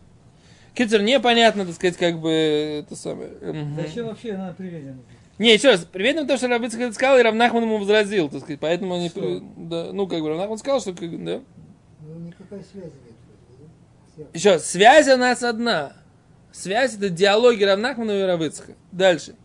Китер, 0.73 1.01
непонятно, 1.01 1.65
так 1.65 1.75
сказать, 1.75 1.97
как 1.97 2.19
бы 2.19 2.31
это 2.31 2.95
самое. 2.95 3.31
Зачем 3.75 4.07
вообще 4.07 4.31
она 4.33 4.53
приведена? 4.53 4.97
Не, 5.37 5.53
еще 5.53 5.69
раз, 5.71 5.85
привет 5.91 6.25
то, 6.27 6.37
что 6.37 6.47
Рабыцкак 6.47 6.81
это 6.81 6.93
сказал, 6.93 7.17
и 7.19 7.21
Равнахман 7.21 7.63
ему 7.63 7.77
возразил, 7.77 8.29
так 8.29 8.41
сказать, 8.41 8.59
поэтому 8.59 8.95
они, 8.95 9.09
Что? 9.09 9.19
при- 9.19 9.43
да, 9.57 9.91
ну, 9.91 10.07
как 10.07 10.21
бы, 10.21 10.29
Равнахман 10.29 10.57
сказал, 10.57 10.79
что, 10.79 10.93
как, 10.93 11.23
да. 11.23 11.41
Ну, 12.01 12.19
никакой 12.19 12.61
связи 12.63 12.93
нет. 14.17 14.27
Еще, 14.33 14.51
раз, 14.53 14.69
связь 14.69 15.09
у 15.09 15.17
нас 15.17 15.43
одна. 15.43 15.93
Связь 16.53 16.95
это 16.95 17.09
диалоги 17.09 17.63
Равнахмана 17.65 18.11
и 18.11 18.21
Равыцка. 18.21 18.75
Дальше. 18.93 19.35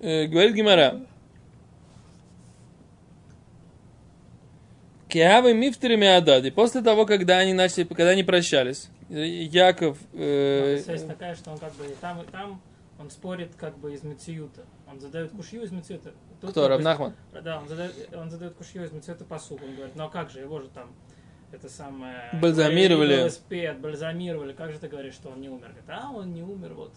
Э, 0.00 0.26
говорит 0.26 0.54
Гимара. 0.54 1.00
Киавы 5.08 5.54
мифтерами 5.54 6.06
Адади. 6.08 6.50
После 6.50 6.82
того, 6.82 7.06
когда 7.06 7.38
они 7.38 7.54
начали, 7.54 7.84
когда 7.84 8.10
они 8.10 8.22
прощались, 8.22 8.88
Яков, 9.08 9.96
э, 10.12 10.82
Связь 10.84 11.04
такая, 11.04 11.34
что 11.36 11.52
он 11.52 11.58
как 11.58 11.72
бы 11.76 11.86
и 11.86 11.94
там, 12.02 12.20
и 12.20 12.26
там 12.26 12.60
он 12.98 13.10
спорит 13.10 13.54
как 13.56 13.78
бы 13.78 13.94
из 13.94 14.02
Мециюта. 14.02 14.64
Он 14.86 15.00
задает 15.00 15.32
кушью 15.32 15.62
из 15.62 15.72
Мециюта. 15.72 16.12
Тут 16.40 16.50
кто, 16.50 16.68
Равнахман? 16.68 17.14
Да, 17.32 17.60
он 17.60 17.68
задает, 17.68 18.14
он 18.14 18.30
задает 18.30 18.54
кушью 18.54 18.84
из 18.84 18.92
Мециюта 18.92 19.24
посуд. 19.24 19.62
Он 19.62 19.74
говорит, 19.74 19.96
ну 19.96 20.04
а 20.04 20.08
как 20.08 20.30
же, 20.30 20.40
его 20.40 20.60
же 20.60 20.68
там 20.68 20.92
это 21.52 21.68
самое... 21.68 22.30
Бальзамировали. 22.40 23.16
Велосипед, 23.16 23.80
бальзамировали. 23.80 24.52
Как 24.52 24.72
же 24.72 24.78
ты 24.78 24.88
говоришь, 24.88 25.14
что 25.14 25.30
он 25.30 25.40
не 25.40 25.48
умер? 25.48 25.68
Говорит, 25.68 25.84
а 25.88 26.10
он 26.10 26.32
не 26.32 26.42
умер, 26.42 26.74
вот. 26.74 26.92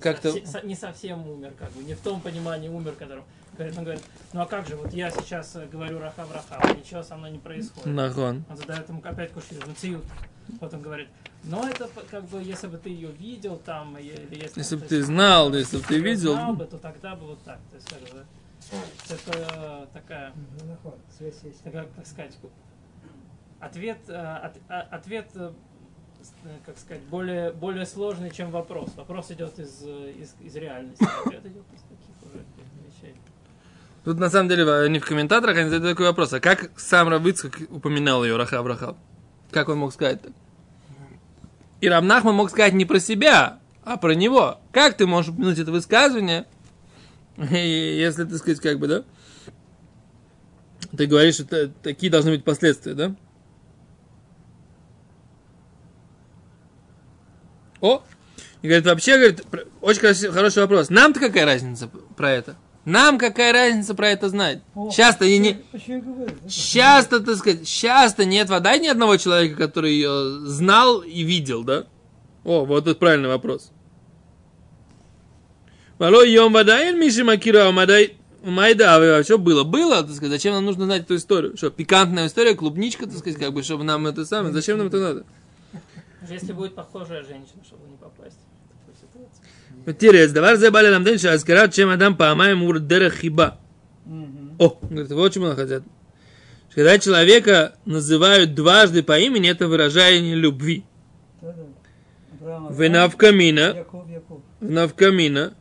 Как-то- 0.00 0.32
со- 0.46 0.64
Не 0.64 0.74
совсем 0.74 1.28
умер, 1.28 1.54
как 1.58 1.70
бы, 1.72 1.82
не 1.82 1.94
в 1.94 2.00
том 2.00 2.20
понимании 2.20 2.68
умер, 2.68 2.92
которым... 2.92 3.24
Говорит, 3.54 3.76
он 3.76 3.84
говорит, 3.84 4.02
ну 4.32 4.40
а 4.40 4.46
как 4.46 4.66
же, 4.66 4.76
вот 4.76 4.92
я 4.94 5.10
сейчас 5.10 5.54
э, 5.56 5.66
говорю 5.66 5.98
раха 5.98 6.24
в 6.24 6.32
раха, 6.32 6.74
ничего 6.74 7.02
со 7.02 7.16
мной 7.16 7.32
не 7.32 7.38
происходит. 7.38 7.86
Нахон. 7.86 8.44
Он 8.48 8.56
задает 8.56 8.88
ему 8.88 9.02
опять 9.04 9.32
кушью, 9.32 9.58
Мациют. 9.66 10.04
Вот 10.04 10.29
он 10.60 10.82
говорит, 10.82 11.08
но 11.44 11.68
это 11.68 11.86
п- 11.86 12.02
как 12.10 12.24
бы, 12.24 12.42
если 12.42 12.66
бы 12.66 12.78
ты 12.78 12.90
ее 12.90 13.10
видел 13.12 13.56
там, 13.56 13.96
или 13.98 14.26
если, 14.42 14.60
Если 14.60 14.76
бы 14.76 14.86
ты 14.86 15.02
знал, 15.02 15.52
если 15.54 15.78
бы 15.78 15.84
ты 15.84 15.98
видел. 15.98 16.32
знал 16.34 16.54
бы, 16.54 16.64
то 16.66 16.76
тогда 16.78 17.14
бы 17.16 17.26
вот 17.26 17.42
так. 17.44 17.58
То 17.70 17.76
есть, 17.76 17.88
как 17.88 18.00
бы, 18.00 18.24
это 19.08 19.88
такая, 19.92 20.32
Ну, 20.34 20.66
нахон, 20.70 20.94
связь 21.16 21.40
есть. 21.44 21.62
такая, 21.62 21.86
как 21.96 22.06
сказать, 22.06 22.36
ответ, 23.60 23.98
э, 24.08 24.14
от- 24.14 24.58
а- 24.68 24.86
ответ, 24.90 25.28
э, 25.34 25.52
э, 26.44 26.48
как 26.66 26.78
сказать, 26.78 27.02
более, 27.04 27.52
более 27.52 27.86
сложный, 27.86 28.30
чем 28.30 28.50
вопрос. 28.50 28.90
Вопрос 28.96 29.30
идет 29.30 29.58
из, 29.58 29.82
из, 29.82 30.34
из 30.40 30.56
реальности, 30.56 31.04
а 31.04 31.20
ответ 31.26 31.44
идет 31.46 31.64
из 31.74 31.80
таких 31.82 32.22
уже 32.32 32.42
вещей. 32.86 33.14
Тут 34.04 34.18
на 34.18 34.30
самом 34.30 34.48
деле 34.48 34.70
они 34.84 34.98
в 34.98 35.06
комментаторах 35.06 35.56
они 35.58 35.68
задают 35.70 35.96
такой 35.96 36.06
вопрос. 36.06 36.32
А 36.32 36.40
как 36.40 36.78
сам 36.78 37.08
Равыцкак 37.08 37.62
упоминал 37.70 38.24
ее 38.24 38.36
Рахав 38.36 38.66
Рахав? 38.66 38.96
Как 39.50 39.68
он 39.68 39.78
мог 39.78 39.92
сказать 39.92 40.22
так? 40.22 40.32
И 41.80 41.88
Рамнахман 41.88 42.34
мог 42.34 42.50
сказать 42.50 42.74
не 42.74 42.84
про 42.84 43.00
себя, 43.00 43.58
а 43.84 43.96
про 43.96 44.14
него. 44.14 44.60
Как 44.72 44.96
ты 44.96 45.06
можешь 45.06 45.32
упомянуть 45.32 45.58
это 45.58 45.72
высказывание, 45.72 46.46
если 47.36 48.24
ты 48.24 48.36
сказать, 48.38 48.60
как 48.60 48.78
бы, 48.78 48.86
да? 48.86 49.04
Ты 50.96 51.06
говоришь, 51.06 51.34
что 51.34 51.44
та- 51.46 51.72
такие 51.82 52.10
должны 52.12 52.32
быть 52.32 52.44
последствия, 52.44 52.94
да? 52.94 53.14
О! 57.80 58.02
И 58.60 58.66
говорит, 58.66 58.84
вообще, 58.84 59.16
говорит, 59.16 59.46
очень 59.80 60.30
хороший 60.32 60.62
вопрос. 60.62 60.90
Нам-то 60.90 61.18
какая 61.18 61.46
разница 61.46 61.88
про 61.88 62.30
это? 62.30 62.56
Нам 62.84 63.18
какая 63.18 63.52
разница 63.52 63.94
про 63.94 64.08
это 64.08 64.28
знать? 64.30 64.62
О, 64.74 64.90
Часто 64.90 65.26
и 65.26 65.38
не... 65.38 65.54
Почему 65.70 65.96
я 65.96 66.02
говорю? 66.02 66.30
да? 66.42 66.48
Часто, 66.48 67.20
так 67.20 67.36
сказать, 67.36 67.68
часто 67.68 68.24
нет 68.24 68.48
вода 68.48 68.76
ни 68.78 68.86
одного 68.86 69.16
человека, 69.18 69.56
который 69.56 69.92
ее 69.92 70.40
знал 70.46 71.00
и 71.00 71.22
видел, 71.22 71.62
да? 71.62 71.86
О, 72.42 72.64
вот 72.64 72.86
это 72.86 72.98
правильный 72.98 73.28
вопрос. 73.28 73.70
Вало 75.98 76.24
йом 76.24 76.54
вода 76.54 76.82
или 76.82 76.98
миши 76.98 77.22
макира 77.22 77.70
мадай 77.70 78.16
майда, 78.42 79.18
а 79.18 79.24
что 79.24 79.36
было? 79.36 79.64
Было, 79.64 80.02
так 80.02 80.12
сказать, 80.12 80.30
зачем 80.30 80.54
нам 80.54 80.64
нужно 80.64 80.86
знать 80.86 81.02
эту 81.02 81.16
историю? 81.16 81.58
Что, 81.58 81.68
пикантная 81.68 82.28
история, 82.28 82.54
клубничка, 82.54 83.04
так 83.04 83.18
сказать, 83.18 83.38
как 83.38 83.52
бы, 83.52 83.62
чтобы 83.62 83.84
нам 83.84 84.06
это 84.06 84.24
самое, 84.24 84.54
зачем 84.54 84.78
нам 84.78 84.86
это 84.86 84.98
надо? 84.98 85.26
Если 86.26 86.52
будет 86.54 86.74
похожая 86.74 87.22
женщина, 87.22 87.62
чтобы 87.62 87.86
не 87.88 87.98
попасть 87.98 88.38
Тирец, 89.98 90.30
давар 90.32 90.56
за 90.56 90.70
бали 90.70 90.88
ламден, 90.88 91.18
ша 91.18 91.32
аскарат 91.32 91.72
чем 91.74 91.90
адам 91.90 92.16
паамаем 92.16 92.62
ур 92.62 92.78
дерех 92.78 93.14
хиба. 93.14 93.58
О, 94.58 94.78
говорит, 94.82 95.10
вот 95.10 95.32
чему 95.32 95.54
хотят. 95.54 95.82
Когда 96.74 96.98
человека 96.98 97.74
называют 97.84 98.54
дважды 98.54 99.02
по 99.02 99.18
имени, 99.18 99.50
это 99.50 99.66
выражение 99.68 100.34
любви. 100.34 100.84
В 102.40 102.88
навкамина, 104.60 105.54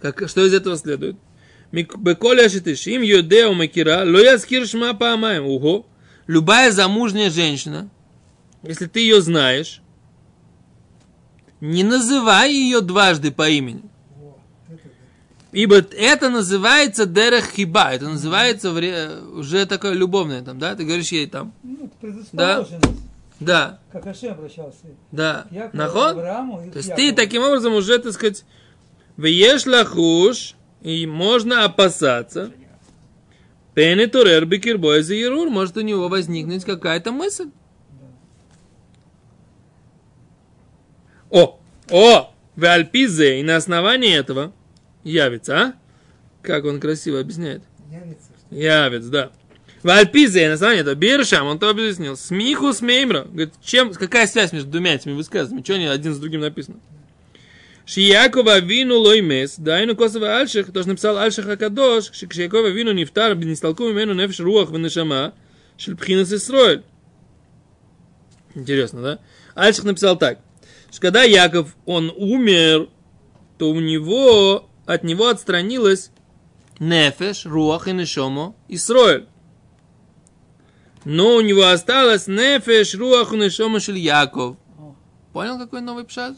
как, 0.00 0.28
что 0.28 0.44
из 0.44 0.52
этого 0.52 0.76
следует? 0.76 1.16
Беколя 1.72 2.48
шитышим 2.48 3.02
йодео 3.02 3.52
макира, 3.54 4.04
лоя 4.04 4.38
по 4.38 4.94
паамаем. 4.94 5.46
Ого, 5.46 5.86
любая 6.26 6.70
замужняя 6.70 7.30
женщина, 7.30 7.90
если 8.62 8.86
ты 8.86 9.00
ее 9.00 9.20
знаешь, 9.20 9.80
не 11.64 11.82
называй 11.82 12.52
ее 12.52 12.82
дважды 12.82 13.30
по 13.32 13.48
имени. 13.48 13.82
Да. 14.68 14.76
Ибо 15.52 15.76
это 15.76 16.28
называется 16.28 17.06
дерех 17.06 17.46
хиба, 17.56 17.92
это 17.94 18.06
называется 18.08 18.70
уже 19.32 19.64
такое 19.64 19.92
любовное 19.92 20.42
там, 20.42 20.58
да? 20.58 20.74
Ты 20.74 20.84
говоришь 20.84 21.08
ей 21.08 21.26
там, 21.26 21.54
Ну, 21.62 21.86
это 21.86 21.94
предрасположенность. 22.00 23.00
да, 23.40 23.78
Как 23.90 24.06
Ашем 24.06 24.32
обращался. 24.32 24.76
да, 25.10 25.46
нахон? 25.72 26.16
То 26.70 26.78
есть 26.78 26.94
ты 26.94 27.12
таким 27.12 27.42
образом 27.42 27.72
уже, 27.74 27.98
так 27.98 28.12
сказать, 28.12 28.44
веешь 29.16 29.64
лахуш, 29.64 30.56
и 30.82 31.06
можно 31.06 31.64
опасаться, 31.64 32.52
Пенетурер 33.72 34.44
бикирбой 34.44 35.02
за 35.02 35.14
ерур, 35.14 35.48
может 35.50 35.76
у 35.78 35.80
него 35.80 36.08
возникнуть 36.08 36.64
какая-то 36.64 37.10
мысль. 37.10 37.48
О, 41.34 41.58
о, 41.90 42.32
в 42.54 42.64
Альпизе, 42.64 43.40
и 43.40 43.42
на 43.42 43.56
основании 43.56 44.16
этого 44.16 44.52
явится, 45.02 45.58
а? 45.58 45.74
Как 46.42 46.64
он 46.64 46.78
красиво 46.78 47.18
объясняет. 47.18 47.60
Явится, 47.90 48.30
что 48.38 48.54
Явец, 48.54 49.04
да. 49.06 49.32
В 49.82 49.90
Альпизе, 49.90 50.46
на 50.46 50.54
основании 50.54 50.82
этого, 50.82 50.94
Биршам, 50.94 51.48
он 51.48 51.58
то 51.58 51.70
объяснил. 51.70 52.16
Смиху 52.16 52.72
с 52.72 52.80
Меймра. 52.80 53.22
Говорит, 53.22 53.54
чем, 53.64 53.92
какая 53.92 54.28
связь 54.28 54.52
между 54.52 54.70
двумя 54.70 54.94
этими 54.94 55.12
высказываниями? 55.12 55.64
Что 55.64 55.74
они 55.74 55.86
один 55.86 56.14
с 56.14 56.18
другим 56.18 56.40
написано? 56.40 56.76
Шиякова 57.84 58.60
вину 58.60 59.00
лоймес, 59.00 59.56
дайну 59.58 59.96
косова 59.96 60.36
альших, 60.38 60.72
тоже 60.72 60.86
написал 60.86 61.18
альших 61.18 61.48
акадош, 61.48 62.12
шиякова 62.12 62.68
вину 62.68 62.92
нефтар, 62.92 63.34
бенистолку 63.34 63.90
имену 63.90 64.14
нефш 64.14 64.38
руах 64.38 64.70
венешама, 64.70 65.34
шельпхинас 65.78 66.32
Исроэль. 66.32 66.84
Интересно, 68.54 69.02
да? 69.02 69.18
Альших 69.56 69.82
написал 69.82 70.16
так, 70.16 70.38
что 70.94 71.00
когда 71.00 71.24
Яков, 71.24 71.74
он 71.86 72.12
умер, 72.16 72.88
то 73.58 73.70
у 73.70 73.80
него, 73.80 74.70
от 74.86 75.02
него 75.02 75.26
отстранилась 75.26 76.12
нефеш, 76.78 77.46
руах 77.46 77.88
и 77.88 77.92
нешомо, 77.92 78.54
Исроэль. 78.68 79.26
Но 81.04 81.34
у 81.34 81.40
него 81.40 81.64
осталось 81.64 82.28
нефеш, 82.28 82.94
руах 82.94 83.32
и 83.32 83.36
нешомо 83.36 83.80
Яков. 83.80 84.56
Понял, 85.32 85.58
какой 85.58 85.80
новый 85.80 86.04
пшат? 86.04 86.36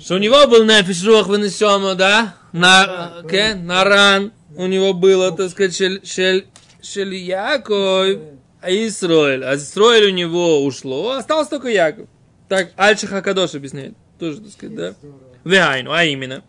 Что 0.00 0.14
у 0.14 0.18
него 0.18 0.46
был 0.46 0.64
нефиш 0.64 1.04
руах 1.04 1.26
вынесема, 1.26 1.94
да? 1.94 2.36
На, 2.52 3.22
ке, 3.28 3.54
на 3.54 3.84
ран 3.84 4.32
у 4.56 4.64
него 4.64 4.94
было, 4.94 5.30
так 5.30 5.50
сказать, 5.50 5.76
шель, 5.76 6.06
шель, 6.06 6.46
шель 6.80 7.14
Яков, 7.16 8.18
а 8.62 8.70
Исроэль. 8.70 9.44
А 9.44 9.56
Исроэль 9.56 10.06
у 10.06 10.14
него 10.14 10.64
ушло, 10.64 11.10
остался 11.10 11.50
только 11.50 11.68
Яков. 11.68 12.08
Так 12.52 12.74
Альша 12.76 13.06
Хакадош 13.06 13.54
объясняет. 13.54 13.94
Тоже, 14.18 14.42
так 14.42 14.52
сказать, 14.52 14.76
да? 14.76 14.94
Вегайну, 15.42 15.90
а 15.90 16.04
именно. 16.04 16.44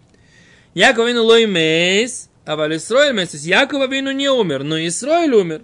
Яков 0.73 1.07
вину 1.07 1.23
лой 1.23 1.45
мейс, 1.45 2.29
а 2.45 2.57
валь 2.57 2.75
Исроэль 2.75 3.13
мейс. 3.13 3.29
То 3.29 3.37
есть 3.37 3.47
Якова 3.47 3.87
вину 3.87 4.11
не 4.11 4.27
умер, 4.27 4.65
но 4.65 4.77
Исроэль 4.85 5.33
умер. 5.33 5.61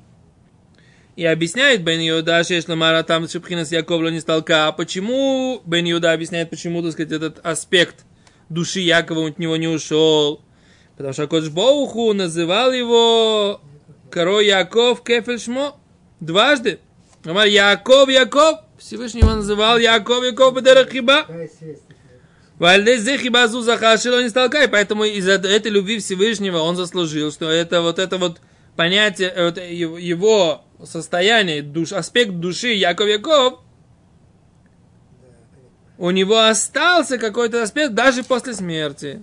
И 1.18 1.26
объясняет 1.26 1.84
Бен 1.84 2.00
Юда, 2.00 2.42
что 2.46 2.78
Мара 2.78 3.04
там 3.04 3.28
Шипхина 3.28 3.66
с 3.66 3.74
Яковло 3.74 4.08
не 4.08 4.22
столка. 4.22 4.70
А 4.70 4.72
почему 4.72 5.62
Бен 5.66 5.84
Юда 5.84 6.14
объясняет, 6.14 6.50
почему, 6.50 6.82
так 6.84 6.94
сказать, 6.94 7.12
этот 7.12 7.46
аспект 7.46 8.06
души 8.48 8.80
Якова 8.80 9.28
от 9.28 9.40
него 9.40 9.58
не 9.58 9.68
ушел? 9.68 10.40
Потому 10.96 11.12
что 11.12 11.28
Кодж 11.28 11.50
Боуху 11.50 12.14
называл 12.14 12.72
его 12.72 13.60
Коро 14.10 14.40
Яков 14.40 15.04
Кефельшмо 15.04 15.76
дважды. 16.22 16.80
Амар 17.26 17.48
Яков, 17.48 18.08
Яков. 18.08 18.69
Всевышний 18.80 19.22
его 19.22 19.36
называл 19.36 19.78
Яков, 19.78 20.24
Яков 20.24 20.56
Бедерахиба. 20.56 21.24
Какая 21.24 21.48
связь 21.48 21.80
такая? 21.82 22.00
Вальдезе 22.58 23.18
хибазу 23.18 23.62
захашило 23.62 24.22
не 24.22 24.30
столкай. 24.30 24.68
Поэтому 24.68 25.04
из-за 25.04 25.34
этой 25.34 25.72
любви 25.72 26.00
Всевышнего 26.00 26.60
он 26.60 26.76
заслужил, 26.76 27.32
что 27.32 27.50
это 27.50 27.82
вот 27.82 28.00
это 28.00 28.18
вот 28.18 28.40
понятие, 28.76 29.30
э, 29.30 29.46
вот 29.46 29.58
его- 29.58 30.66
состояние, 30.86 31.62
душ, 31.62 31.92
аспект 31.92 32.32
души 32.32 32.70
Яков 32.70 33.08
Яков, 33.08 33.60
у 35.98 36.12
него 36.12 36.40
остался 36.40 37.18
какой-то 37.18 37.62
аспект 37.62 37.94
даже 37.94 38.24
после 38.24 38.54
смерти. 38.54 39.22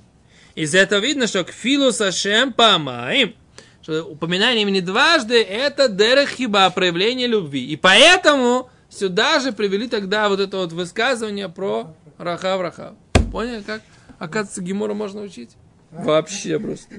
Из 0.55 0.75
этого 0.75 1.01
видно, 1.01 1.27
что 1.27 1.45
к 1.45 1.51
филу 1.51 1.93
сашем 1.93 2.53
памаим, 2.53 3.35
что 3.83 4.05
упоминание 4.05 4.63
имени 4.63 4.81
дважды, 4.81 5.43
это 5.43 5.89
дерех 5.89 6.31
хиба, 6.31 6.69
проявление 6.71 7.27
любви. 7.27 7.65
И 7.67 7.77
поэтому 7.77 8.69
сюда 8.97 9.41
же 9.41 9.53
привели 9.53 9.89
тогда 9.89 10.29
вот 10.29 10.41
это 10.41 10.57
вот 10.59 10.73
высказывание 10.73 11.49
про 11.49 11.95
рахав 12.19 12.61
рахав. 12.61 12.95
Поняли, 13.33 13.63
как? 13.63 13.83
Оказывается, 14.19 14.63
Гимора 14.63 14.95
можно 14.95 15.23
учить? 15.23 15.57
Вообще 15.91 16.59
просто. 16.59 16.95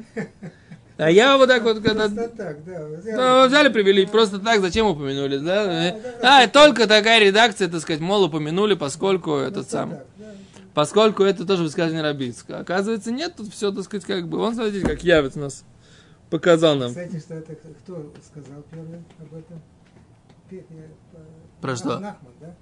А 0.97 1.11
я 1.11 1.37
вот 1.37 1.47
так 1.47 1.61
вот, 1.61 1.79
когда... 1.79 2.09
Просто 2.09 2.29
так, 2.29 2.65
да. 2.65 2.79
Ну, 2.79 3.47
взяли, 3.47 3.69
привели, 3.69 4.05
просто 4.07 4.39
так, 4.39 4.61
зачем 4.61 4.87
упомянули, 4.87 5.37
да? 5.37 5.95
А, 6.23 6.43
и 6.43 6.47
только 6.47 6.87
такая 6.87 7.19
редакция, 7.19 7.67
так 7.67 7.81
сказать, 7.81 8.01
мол, 8.01 8.23
упомянули, 8.23 8.73
поскольку 8.73 9.35
этот 9.35 9.53
Просто 9.53 9.71
сам, 9.71 9.89
так, 9.91 10.05
да. 10.17 10.25
поскольку 10.73 11.21
это 11.21 11.45
тоже 11.45 11.61
высказывание 11.61 12.01
Рабицка. 12.01 12.59
Оказывается, 12.59 13.11
нет, 13.11 13.35
тут 13.37 13.53
все, 13.53 13.71
так 13.71 13.83
сказать, 13.83 14.05
как 14.05 14.27
бы, 14.27 14.39
он, 14.39 14.55
смотрите, 14.55 14.87
как 14.87 15.03
явец 15.03 15.35
нас 15.35 15.63
показал 16.31 16.75
нам. 16.75 16.89
Кстати, 16.89 17.19
что 17.19 17.35
это 17.35 17.53
кто 17.53 18.11
сказал 18.25 18.63
первый 18.71 18.97
об 19.19 19.35
этом? 19.35 19.61
Пе- 20.49 20.65
э, 20.69 20.87
Про 21.61 21.75
что? 21.75 21.99
Нахман, 21.99 22.33
да? 22.39 22.55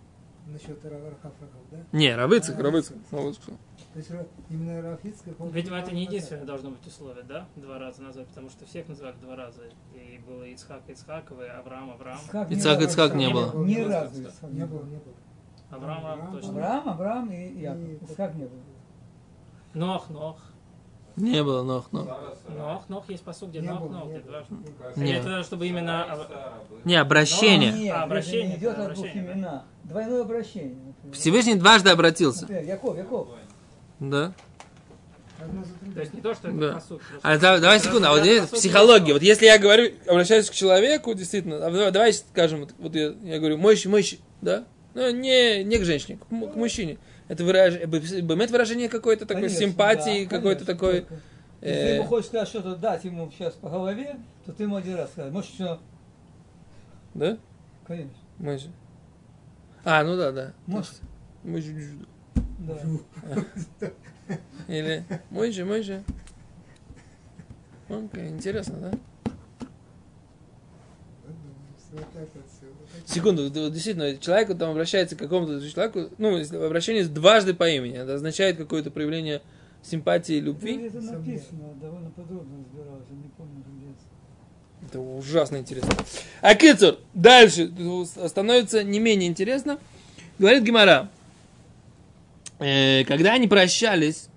Насчет 0.47 0.83
Ра- 0.85 1.09
Рахав 1.09 1.33
Рахав, 1.41 1.61
да? 1.71 1.77
Не, 1.91 2.15
Равыцик, 2.15 2.59
Равыцик. 2.59 2.97
Равыцик. 3.11 3.43
То 3.45 3.53
есть 3.99 4.11
именно 4.49 4.81
Рафицкак, 4.81 5.39
он... 5.39 5.49
Видимо, 5.49 5.77
это 5.77 5.91
не 5.93 6.03
единственное 6.03 6.45
должно 6.45 6.69
быть 6.71 6.85
условие, 6.85 7.23
да? 7.23 7.47
Два 7.55 7.79
раза 7.79 8.03
назвать, 8.03 8.27
потому 8.27 8.49
что 8.49 8.65
всех 8.65 8.87
называли 8.87 9.15
два 9.21 9.35
раза. 9.35 9.61
И 9.95 10.19
было 10.27 10.43
Ицхак 10.43 10.81
Ицхакова, 10.87 11.43
и 11.45 11.49
Авраам 11.49 11.91
Авраам. 11.91 12.19
Ицхак 12.19 12.51
Ицхак. 12.51 12.81
Ицхак 12.81 13.15
не 13.15 13.29
было. 13.33 13.63
Ни 13.63 13.79
разу 13.79 14.21
Ицхак. 14.21 14.51
Не 14.51 14.65
было, 14.65 14.83
не 14.83 14.97
было. 14.97 15.15
Авраам 15.71 16.05
Авраам 16.05 16.31
точно. 16.33 16.49
Авраам, 16.51 16.89
Авраам 16.89 17.31
и 17.31 17.59
Яков. 17.59 17.81
И- 17.81 18.05
Ицхак 18.05 18.35
не 18.35 18.45
было. 18.45 18.61
Нох, 19.73 20.09
Нох. 20.09 20.37
Не 21.17 21.43
было, 21.43 21.63
ног, 21.63 21.91
ног. 21.93 22.09
Нох, 22.57 22.89
Нох 22.89 23.09
есть 23.09 23.23
посуд, 23.23 23.49
где 23.49 23.61
Нох, 23.61 23.89
Нох, 23.89 24.05
не 24.05 24.11
где 24.11 24.19
было. 24.19 24.43
дважды. 24.43 24.55
Не. 25.01 25.11
Или 25.11 25.19
это 25.19 25.43
чтобы 25.43 25.67
именно... 25.67 26.03
Ав- 26.03 26.27
Не, 26.83 26.95
обращение. 26.95 27.71
Нет, 27.71 27.95
А, 27.95 28.03
обращение, 28.03 28.47
не 28.49 28.55
идет 28.57 28.75
да, 28.75 28.87
о 28.87 28.89
двух 28.89 29.05
именах. 29.07 29.63
Двойное 29.85 30.21
обращение. 30.21 30.75
Всевышний 31.13 31.55
дважды 31.55 31.89
обратился. 31.89 32.45
Яков, 32.51 32.97
Яков. 32.97 33.29
Да. 33.99 34.33
То 35.93 35.99
есть 36.01 36.13
не 36.13 36.21
то, 36.21 36.33
что 36.33 36.47
это 36.49 36.57
Да. 36.57 36.73
посуд. 36.73 37.01
А 37.21 37.37
да- 37.37 37.59
давай 37.59 37.79
секунду, 37.79 38.07
а 38.07 38.11
вот 38.11 38.21
здесь 38.21 38.43
психология. 38.47 39.13
Вот 39.13 39.21
если 39.21 39.45
я 39.45 39.57
говорю, 39.57 39.91
обращаюсь 40.07 40.49
к 40.49 40.53
человеку, 40.53 41.13
действительно, 41.13 41.57
а 41.57 41.71
давай, 41.71 41.91
давай 41.91 42.13
скажем, 42.13 42.61
вот, 42.61 42.73
вот 42.77 42.95
я, 42.95 43.13
я 43.23 43.39
говорю, 43.39 43.57
мойщи, 43.57 43.87
мойщи, 43.87 44.19
да? 44.41 44.65
Ну, 44.95 45.09
не, 45.11 45.63
не 45.63 45.77
к 45.77 45.83
женщине, 45.85 46.17
к, 46.17 46.25
к 46.27 46.55
мужчине. 46.55 46.97
Это 47.27 47.43
выражение, 47.43 47.87
бывает 48.23 48.51
выражение 48.51 48.87
какой-то 48.87 49.25
такой 49.25 49.43
Конечно, 49.43 49.65
симпатии, 49.65 50.25
да, 50.25 50.35
какой-то 50.35 50.65
такой... 50.65 51.01
только. 51.01 51.15
Если 51.61 51.81
ты 51.81 51.87
э, 51.87 51.95
ему 51.95 52.05
хочешь 52.05 52.27
сказать 52.27 52.47
что-то, 52.47 52.75
дать 52.75 53.03
ему 53.05 53.31
сейчас 53.31 53.53
по 53.55 53.69
голове, 53.69 54.17
то 54.45 54.51
ты 54.51 54.63
ему 54.63 54.75
один 54.75 54.95
раз 54.95 55.09
скажешь. 55.11 55.33
Может, 55.33 55.53
что... 55.53 55.79
Да? 57.15 57.37
Конечно. 57.87 58.13
Мойщи. 58.37 58.69
А, 59.83 60.03
ну 60.03 60.15
да, 60.15 60.31
да. 60.31 60.53
Может. 60.67 61.01
Мойщи. 61.43 61.73
Да. 62.59 62.77
Или 64.67 65.03
мойщи, 65.31 65.61
мойщи. 65.61 66.03
Окей, 67.89 68.29
интересно, 68.29 68.75
да? 68.79 68.91
Секунду, 73.05 73.49
действительно, 73.69 74.17
человек 74.17 74.57
там 74.57 74.71
обращается 74.71 75.15
к 75.15 75.19
какому-то 75.19 75.61
человеку, 75.69 76.09
ну, 76.17 76.41
обращение 76.65 77.03
дважды 77.05 77.53
по 77.53 77.69
имени, 77.69 77.97
это 77.97 78.15
означает 78.15 78.57
какое-то 78.57 78.89
проявление 78.89 79.41
симпатии, 79.83 80.39
любви. 80.39 80.87
Это 80.87 81.01
Сомнения. 81.01 81.33
написано, 81.33 81.73
довольно 81.79 82.09
подробно 82.09 82.57
разбирался, 82.65 83.11
не 83.11 83.29
помню, 83.37 83.63
где. 83.77 84.87
Это 84.87 84.99
ужасно 84.99 85.57
интересно. 85.57 85.91
А 86.41 86.55
Кицур, 86.55 86.97
дальше 87.13 87.71
становится 88.27 88.83
не 88.83 88.99
менее 88.99 89.29
интересно. 89.29 89.77
Говорит 90.39 90.63
Гимара, 90.63 91.09
э, 92.59 93.03
когда 93.05 93.33
они 93.33 93.47
прощались, 93.47 94.29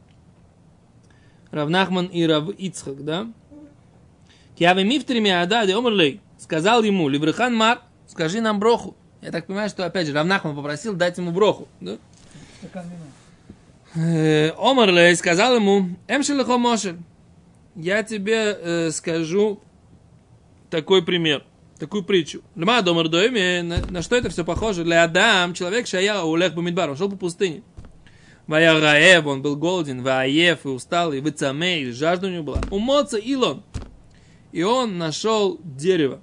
Равнахман 1.51 2.07
и 2.07 2.25
Рав 2.25 2.51
Ицхак, 2.51 3.03
да? 3.03 3.27
Киаве 4.59 4.85
мифтрими 4.85 5.31
адады 5.31 5.73
омрлей, 5.73 6.21
сказал 6.39 6.83
ему, 6.83 7.09
Либрахан 7.09 7.55
Мар, 7.55 7.81
скажи 8.09 8.41
нам 8.41 8.59
броху. 8.59 8.97
Я 9.21 9.31
так 9.31 9.47
понимаю, 9.47 9.69
что 9.69 9.85
опять 9.85 10.07
же 10.07 10.13
Равнахман 10.13 10.57
попросил 10.57 10.95
дать 10.95 11.19
ему 11.19 11.31
броху, 11.31 11.69
да? 11.81 11.99
Э, 13.95 14.53
Омарлей 14.59 15.15
сказал 15.17 15.57
ему, 15.57 15.97
Эмшелехо 16.09 16.59
Мошель, 16.59 16.99
я 17.75 18.03
тебе 18.03 18.57
э, 18.61 18.91
скажу 18.91 19.61
такой 20.71 21.05
пример, 21.05 21.45
такую 21.79 22.05
притчу. 22.05 22.43
Льма 22.55 22.83
домар 22.83 23.09
доиме, 23.09 23.63
на, 23.63 23.79
на 23.91 24.03
что 24.03 24.17
это 24.17 24.31
все 24.31 24.45
похоже? 24.45 24.85
Для 24.85 25.05
Адам, 25.05 25.55
человек 25.55 25.87
шая 25.87 26.21
улех 26.23 26.55
бамидбар, 26.55 26.91
он 26.91 26.97
шел 26.97 27.11
по 27.11 27.17
пустыне. 27.17 27.63
Вая 28.47 28.81
Раев, 28.81 29.27
он 29.27 29.43
был 29.43 29.57
голоден, 29.57 30.03
Ваев 30.03 30.65
и 30.65 30.69
устал, 30.69 31.13
и 31.13 31.21
Вицаме, 31.21 31.83
и 31.83 31.91
жажда 31.91 32.29
у 32.29 32.31
него 32.31 32.45
была. 32.45 32.61
Умоца 32.71 33.19
Илон. 33.19 33.63
И 34.53 34.63
он 34.63 34.97
нашел 34.97 35.61
дерево. 35.63 36.21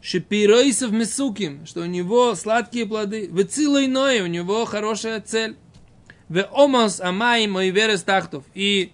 Шипиройсов 0.00 0.92
Месуким, 0.92 1.66
что 1.66 1.80
у 1.80 1.86
него 1.86 2.34
сладкие 2.34 2.86
плоды. 2.86 3.26
Вецилой 3.26 3.86
Ной, 3.86 4.20
у 4.20 4.26
него 4.26 4.64
хорошая 4.64 5.20
цель. 5.20 5.56
В 6.28 6.46
омос 6.52 7.00
амай 7.00 7.46
мой 7.46 7.70
верес 7.70 8.02
тахтов. 8.02 8.44
И 8.54 8.92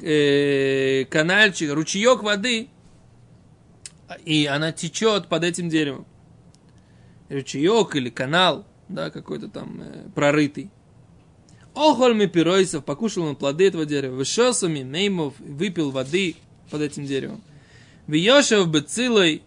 э, 0.00 1.04
канальчик, 1.08 1.72
ручеек 1.72 2.22
воды 2.22 2.68
и 4.24 4.46
она 4.46 4.72
течет 4.72 5.28
под 5.28 5.44
этим 5.44 5.68
деревом. 5.68 6.06
Ручеек 7.28 7.96
или 7.96 8.10
канал, 8.10 8.66
да, 8.88 9.10
какой-то 9.10 9.48
там 9.48 9.80
э, 9.82 10.08
прорытый. 10.14 10.70
Охоль 11.74 12.14
ми 12.14 12.26
пиройсов, 12.26 12.84
покушал 12.84 13.24
он 13.24 13.36
плоды 13.36 13.66
этого 13.66 13.86
дерева. 13.86 14.14
Вышелсами 14.14 14.82
меймов, 14.82 15.34
выпил 15.38 15.90
воды 15.90 16.36
под 16.70 16.82
этим 16.82 17.04
деревом. 17.04 17.42
Вьешев 18.06 18.68
бецилой 18.68 19.42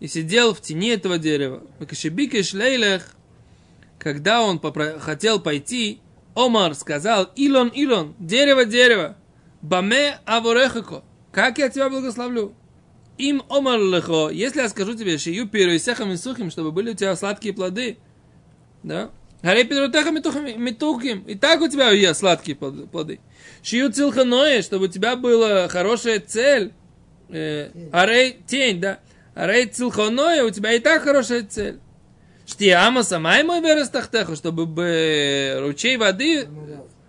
и 0.00 0.08
сидел 0.08 0.54
в 0.54 0.60
тени 0.60 0.90
этого 0.90 1.18
дерева. 1.18 1.62
Вакашибике 1.78 2.42
шлейлех, 2.42 3.14
когда 3.98 4.42
он 4.42 4.58
попро- 4.58 4.98
хотел 4.98 5.40
пойти, 5.40 6.00
Омар 6.34 6.74
сказал, 6.74 7.24
Илон, 7.36 7.68
Илон, 7.68 8.14
дерево, 8.18 8.64
дерево, 8.64 9.16
баме 9.62 10.18
аворехако, 10.24 11.02
как 11.32 11.58
я 11.58 11.68
тебя 11.68 11.90
благословлю. 11.90 12.54
Им 13.18 13.42
омар 13.50 13.78
лехо, 13.78 14.30
если 14.30 14.60
я 14.60 14.68
скажу 14.70 14.94
тебе, 14.94 15.18
шию 15.18 15.46
пиру 15.46 15.72
и 15.72 15.78
сехам 15.78 16.10
и 16.12 16.16
сухим, 16.16 16.50
чтобы 16.50 16.72
были 16.72 16.92
у 16.92 16.94
тебя 16.94 17.14
сладкие 17.16 17.52
плоды, 17.52 17.98
да? 18.82 19.10
Гарей 19.42 19.64
пидрутеха 19.64 20.10
митухим, 20.10 21.20
и 21.24 21.34
так 21.34 21.60
у 21.60 21.68
тебя 21.68 21.90
есть 21.90 22.20
сладкие 22.20 22.56
плод- 22.56 22.88
плоды. 22.88 23.20
Шию 23.62 23.92
цилханое, 23.92 24.62
чтобы 24.62 24.86
у 24.86 24.88
тебя 24.88 25.16
была 25.16 25.68
хорошая 25.68 26.20
цель, 26.20 26.72
э, 27.28 27.70
арей, 27.92 28.38
тень, 28.46 28.80
да? 28.80 29.00
Арей 29.40 29.64
цилханое, 29.64 30.44
у 30.44 30.50
тебя 30.50 30.74
и 30.74 30.80
так 30.80 31.02
хорошая 31.02 31.42
цель. 31.42 31.80
Штиама 32.46 33.02
самай 33.02 33.42
мой 33.42 33.62
верестахтеху, 33.62 34.36
чтобы 34.36 34.66
бы 34.66 35.56
ручей 35.60 35.96
воды 35.96 36.46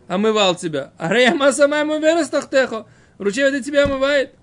Омывал. 0.07 0.55
тебя. 0.55 0.93
А 0.97 1.11
рейма 1.11 1.51
самай 1.51 1.83
мой 1.83 1.99
верестахтеху, 1.99 2.87
ручей 3.17 3.43
воды 3.43 3.61
тебя 3.61 3.83
омывает. 3.83 4.33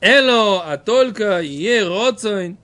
Эло, 0.00 0.64
а 0.64 0.78
только 0.78 1.42
е 1.42 1.86
роцойн. 1.86 2.56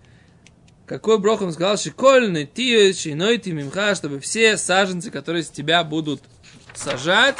Какой 0.87 1.19
брох 1.19 1.43
он 1.43 1.53
сказал, 1.53 1.77
шикольный 1.77 2.47
ти, 2.47 2.95
шиной 2.95 3.37
ти 3.37 3.53
мимха, 3.53 3.95
чтобы 3.95 4.21
все 4.21 4.57
саженцы, 4.57 5.11
которые 5.11 5.43
с 5.43 5.51
тебя 5.51 5.85
будут 5.85 6.23
сажать, 6.73 7.37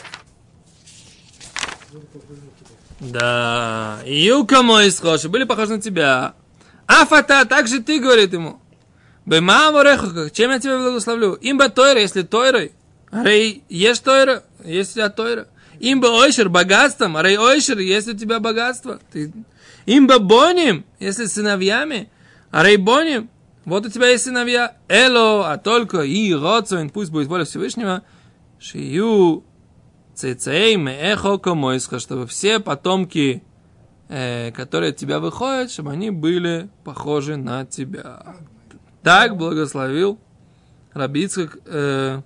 да, 3.01 4.01
юка 4.05 4.63
мой 4.63 4.91
схожи, 4.91 5.31
были 5.31 5.45
похожи 5.45 5.77
на 5.77 5.81
тебя. 5.81 6.35
Афата, 6.91 7.45
так 7.45 7.69
же 7.69 7.81
ты, 7.81 8.01
говорит 8.01 8.33
ему. 8.33 8.61
Бемаму 9.25 9.83
рехука, 9.83 10.29
чем 10.29 10.51
я 10.51 10.59
тебя 10.59 10.77
благословлю? 10.77 11.39
Имба 11.41 11.69
тойра, 11.69 12.01
если 12.01 12.23
тойрой. 12.23 12.73
Рей, 13.13 13.63
ешь 13.69 14.01
тойра, 14.01 14.43
есть 14.65 14.93
у 14.93 14.95
тебя 14.95 15.09
тойра. 15.09 15.47
Имба 15.79 16.09
ойшер, 16.09 16.49
богатством. 16.49 17.17
Рей 17.21 17.39
ойшер, 17.39 17.79
есть 17.79 18.09
у 18.09 18.17
тебя 18.17 18.41
богатство. 18.41 18.99
Ты... 19.13 19.33
Имба 19.87 20.19
боним, 20.19 20.85
если 20.99 21.27
сыновьями. 21.27 22.11
А 22.51 22.65
рей 22.65 22.77
боним, 22.77 23.31
вот 23.65 23.87
у 23.87 23.89
тебя 23.89 24.09
есть 24.09 24.25
сыновья. 24.25 24.77
Эло, 24.89 25.49
а 25.49 25.59
только 25.59 26.01
и 26.01 26.35
роцоин, 26.35 26.91
пусть 26.91 27.13
будет 27.13 27.29
воля 27.29 27.45
Всевышнего. 27.45 28.03
Шию 28.59 29.45
цейцей 30.17 30.75
меэхо 30.75 31.39
комойсха, 31.39 32.01
чтобы 32.01 32.27
все 32.27 32.59
потомки, 32.59 33.45
которые 34.11 34.91
от 34.91 34.97
тебя 34.97 35.21
выходят, 35.21 35.71
чтобы 35.71 35.93
они 35.93 36.11
были 36.11 36.69
похожи 36.83 37.37
на 37.37 37.65
тебя. 37.65 38.37
Так 39.03 39.37
благословил 39.37 40.19
Рабицкак 40.93 41.59
э, 41.67 42.21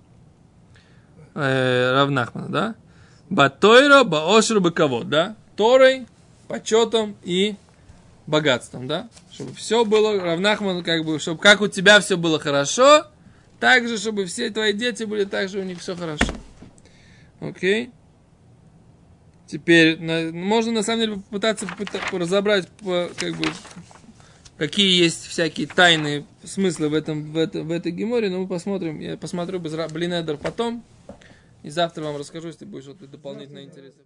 э, 1.35 1.93
Равнахмана, 1.93 2.49
да? 2.49 2.75
Батойра, 3.29 4.05
баошру, 4.05 4.61
баковод, 4.61 5.09
да? 5.09 5.37
Торой, 5.57 6.07
почетом 6.49 7.17
и 7.23 7.57
богатством, 8.27 8.87
да? 8.87 9.09
Чтобы 9.31 9.55
все 9.55 9.85
было, 9.85 10.19
Равнахман, 10.21 10.83
как 10.83 11.05
бы, 11.05 11.19
чтобы 11.19 11.41
как 11.41 11.61
у 11.61 11.69
тебя 11.69 12.01
все 12.01 12.17
было 12.17 12.39
хорошо, 12.39 13.07
так 13.61 13.87
же, 13.87 13.99
чтобы 13.99 14.25
все 14.25 14.51
твои 14.51 14.73
дети 14.73 15.05
были, 15.05 15.25
так 15.25 15.49
же 15.49 15.61
у 15.61 15.63
них 15.63 15.81
все 15.81 15.95
хорошо. 15.95 16.33
Окей? 17.41 17.91
Теперь, 19.55 20.01
на- 20.01 20.33
можно 20.33 20.73
на 20.73 20.83
самом 20.83 21.01
деле 21.01 21.15
попытаться 21.15 21.65
попыта- 21.65 22.01
разобрать, 22.19 22.67
как 23.17 23.37
бы, 23.37 23.47
какие 24.59 25.01
есть 25.01 25.27
всякие 25.27 25.69
тайные 25.69 26.27
смыслы 26.43 26.89
в, 26.89 26.95
этом, 26.95 27.31
в, 27.31 27.37
это, 27.37 27.63
в 27.63 27.71
этой 27.71 27.93
геморе, 27.93 28.31
но 28.31 28.41
мы 28.41 28.49
посмотрим. 28.49 28.99
Я 28.99 29.17
посмотрю 29.17 29.61
Блинедер 29.61 30.39
потом. 30.39 30.83
И 31.63 31.71
завтра 31.71 32.03
вам 32.03 32.17
расскажу, 32.17 32.49
если 32.49 32.65
будет 32.65 32.83
что-то 32.83 33.07
дополнительно 33.07 33.63
интересное. 33.63 34.03